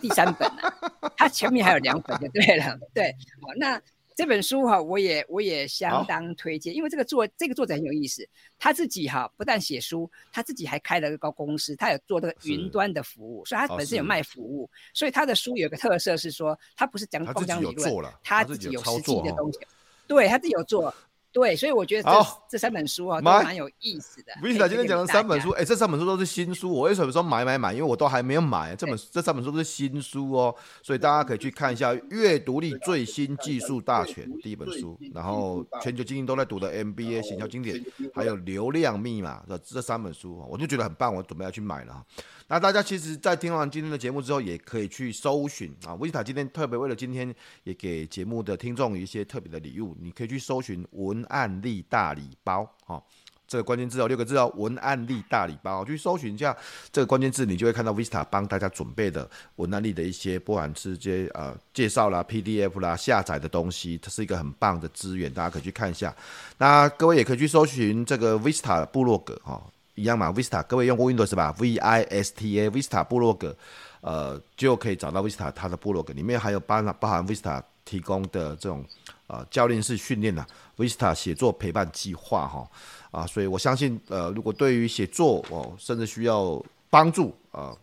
[0.00, 0.74] 第三本啦，
[1.16, 2.76] 它前面还有两本就对了。
[2.92, 3.80] 对，好那。
[4.20, 8.22] 这本书哈，我也我也相当推荐，因为这个作这个作者很有意思，
[8.58, 19.60] 他自己哈不但写书，他自己还开了一个公司，他有做这个云端的服务，所以他本身有卖服务，所以他的书有个特色是说，他不是讲空讲理论，他自己有实际的东西，
[20.06, 20.94] 对他自己有做。
[21.32, 24.32] 对，所以我觉得这这三本书啊都蛮有意思的。
[24.42, 26.72] Vista 今天讲的三本书，哎，这三本书都是新书。
[26.72, 27.72] 我为什么说买买买？
[27.72, 28.74] 因为我都还没有买。
[28.74, 37.80] 这本对这三本书都是新书哦，所以大家可以去看一下《阅读力最新技术大全》第一本书，然后全球精英都在读的 MBA 行销经典，
[38.14, 42.04] 还有《流量密码》的这三本书，我就觉得很棒，我准备要去买了。
[42.50, 45.94] 那大家其实，在听完今天的节目之后，也可以去搜寻啊。
[45.94, 47.32] 维塔今天特别为了今天，
[47.62, 53.00] 也给节目的听众一些特别的礼物，你可以去搜寻文案力大礼包，哈，
[53.46, 56.56] 这个关键字有六个字哦，文案力大礼包，去搜寻一下
[56.90, 66.12] 这个关键字，你就会看到 Vista 帮大家准备的文案力的一些，不管是这些呃介绍啦、PDF 啦、下载的东西，它是一个很棒的资源，大家可以去看一下。
[66.58, 69.62] 那各位也可以去搜寻这个 Vista 部落格，哈。
[70.00, 73.56] 一样嘛，Vista，各位用过 Windows 吧？V I S T A，Vista 部落格，
[74.00, 78.84] 呃，就可以找到 Vista 它的部落格，里面还有包包含 Vista 提供的这种
[79.26, 80.46] 呃教练式训练呐
[80.76, 82.68] ，Vista 写作陪伴计划哈，
[83.10, 87.70] 啊，所以我相信呃，如果对于写作哦，甚至需要帮助啊。
[87.70, 87.78] 呃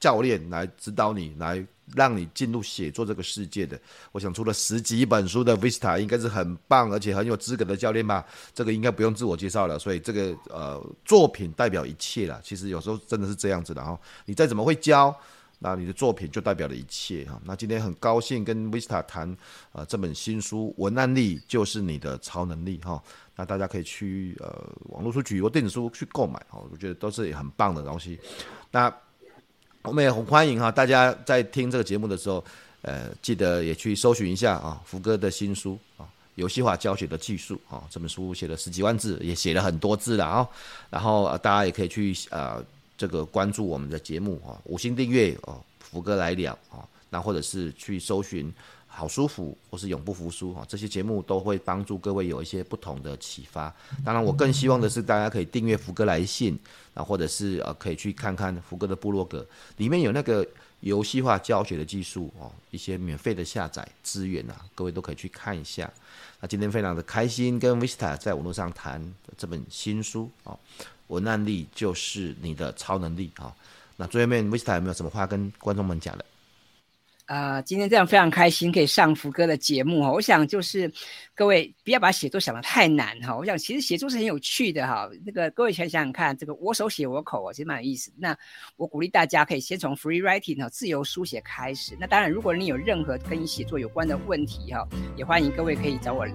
[0.00, 1.62] 教练来指导你，来
[1.94, 3.78] 让你进入写作这个世界的。
[4.12, 8.24] 我想出了十几本书的 Vista 应该是很棒，而且很有资格的教练吧？
[8.54, 9.78] 这个应该不用自我介绍了。
[9.78, 12.40] 所以这个呃作品代表一切了。
[12.42, 13.98] 其实有时候真的是这样子的哈。
[14.24, 15.14] 你再怎么会教，
[15.58, 17.40] 那你的作品就代表了一切哈。
[17.44, 19.36] 那今天很高兴跟 Vista 谈
[19.72, 23.02] 呃这本新书《文案力就是你的超能力》哈。
[23.36, 24.54] 那大家可以去呃
[24.90, 26.62] 网络书局或电子书去购买哈。
[26.70, 28.18] 我觉得都是很棒的东西。
[28.70, 28.94] 那
[29.82, 32.44] 我们也很欢迎哈，大家在听这个节目的时候，
[32.82, 36.04] 呃，记得也去搜寻一下啊，福哥的新书啊，
[36.34, 40.46] 游戏化教学的技术啊，这本书写了十几万字，也写了很多字了啊。
[40.90, 42.62] 然后大家也可以去啊，
[42.98, 48.52] 这个关注我们的节目啊，五星订阅哦，福哥来了啊，那或者是去搜寻。
[48.92, 53.72] 好舒服或是永不服输哈，这些节目都会帮助各位有一些不同的启发。
[54.04, 56.58] 当然，我更希望的是大家可以订阅福哥来信
[56.92, 60.46] 啊，或者是呃可以去看看福哥的部落格，里面有那个
[60.80, 65.90] 游戏化教学的技术哦，一些免费的下载资源啊，各位都可以去看一下。
[66.40, 69.00] 那今天非常的开心跟 Vista 在网络上谈
[69.38, 70.58] 这本新书哦，
[71.06, 73.54] 文案力就是你的超能力啊。
[73.96, 76.24] 那最后面 Vista 有没有什么话跟观众们讲的？
[77.30, 80.10] 呃，今天这样非常开心，可以上福哥的节目哈。
[80.10, 80.92] 我想就是
[81.32, 83.36] 各位不要把写作想得太难哈。
[83.36, 85.08] 我想其实写作是很有趣的哈。
[85.24, 88.12] 那个各位想想看，这个我手写我口，其实蛮有意思。
[88.18, 88.36] 那
[88.74, 91.96] 我鼓励大家可以先从 free writing 哈，自由书写开始。
[92.00, 94.84] 那当然，如果你有任何跟你写作有关的问题哈，
[95.16, 96.26] 也欢迎各位可以找我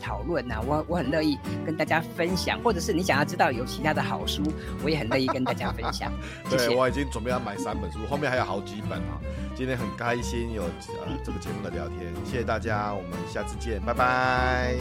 [0.00, 0.60] 讨论呐。
[0.66, 4.42] 我我很乐意跟大家分享，或者是你想要知道有其他的好书，
[4.82, 6.12] 我也很乐意跟大家分享。
[6.50, 6.66] 谢谢。
[6.66, 9.20] 对，我已经准备要买三本书，后面还有好几本啊。
[9.60, 14.74] 今天很开心有呃这个节目的聊天，谢谢大家，我们下次见，拜拜，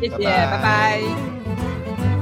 [0.00, 0.50] 谢谢，拜拜。
[0.50, 2.13] 拜拜。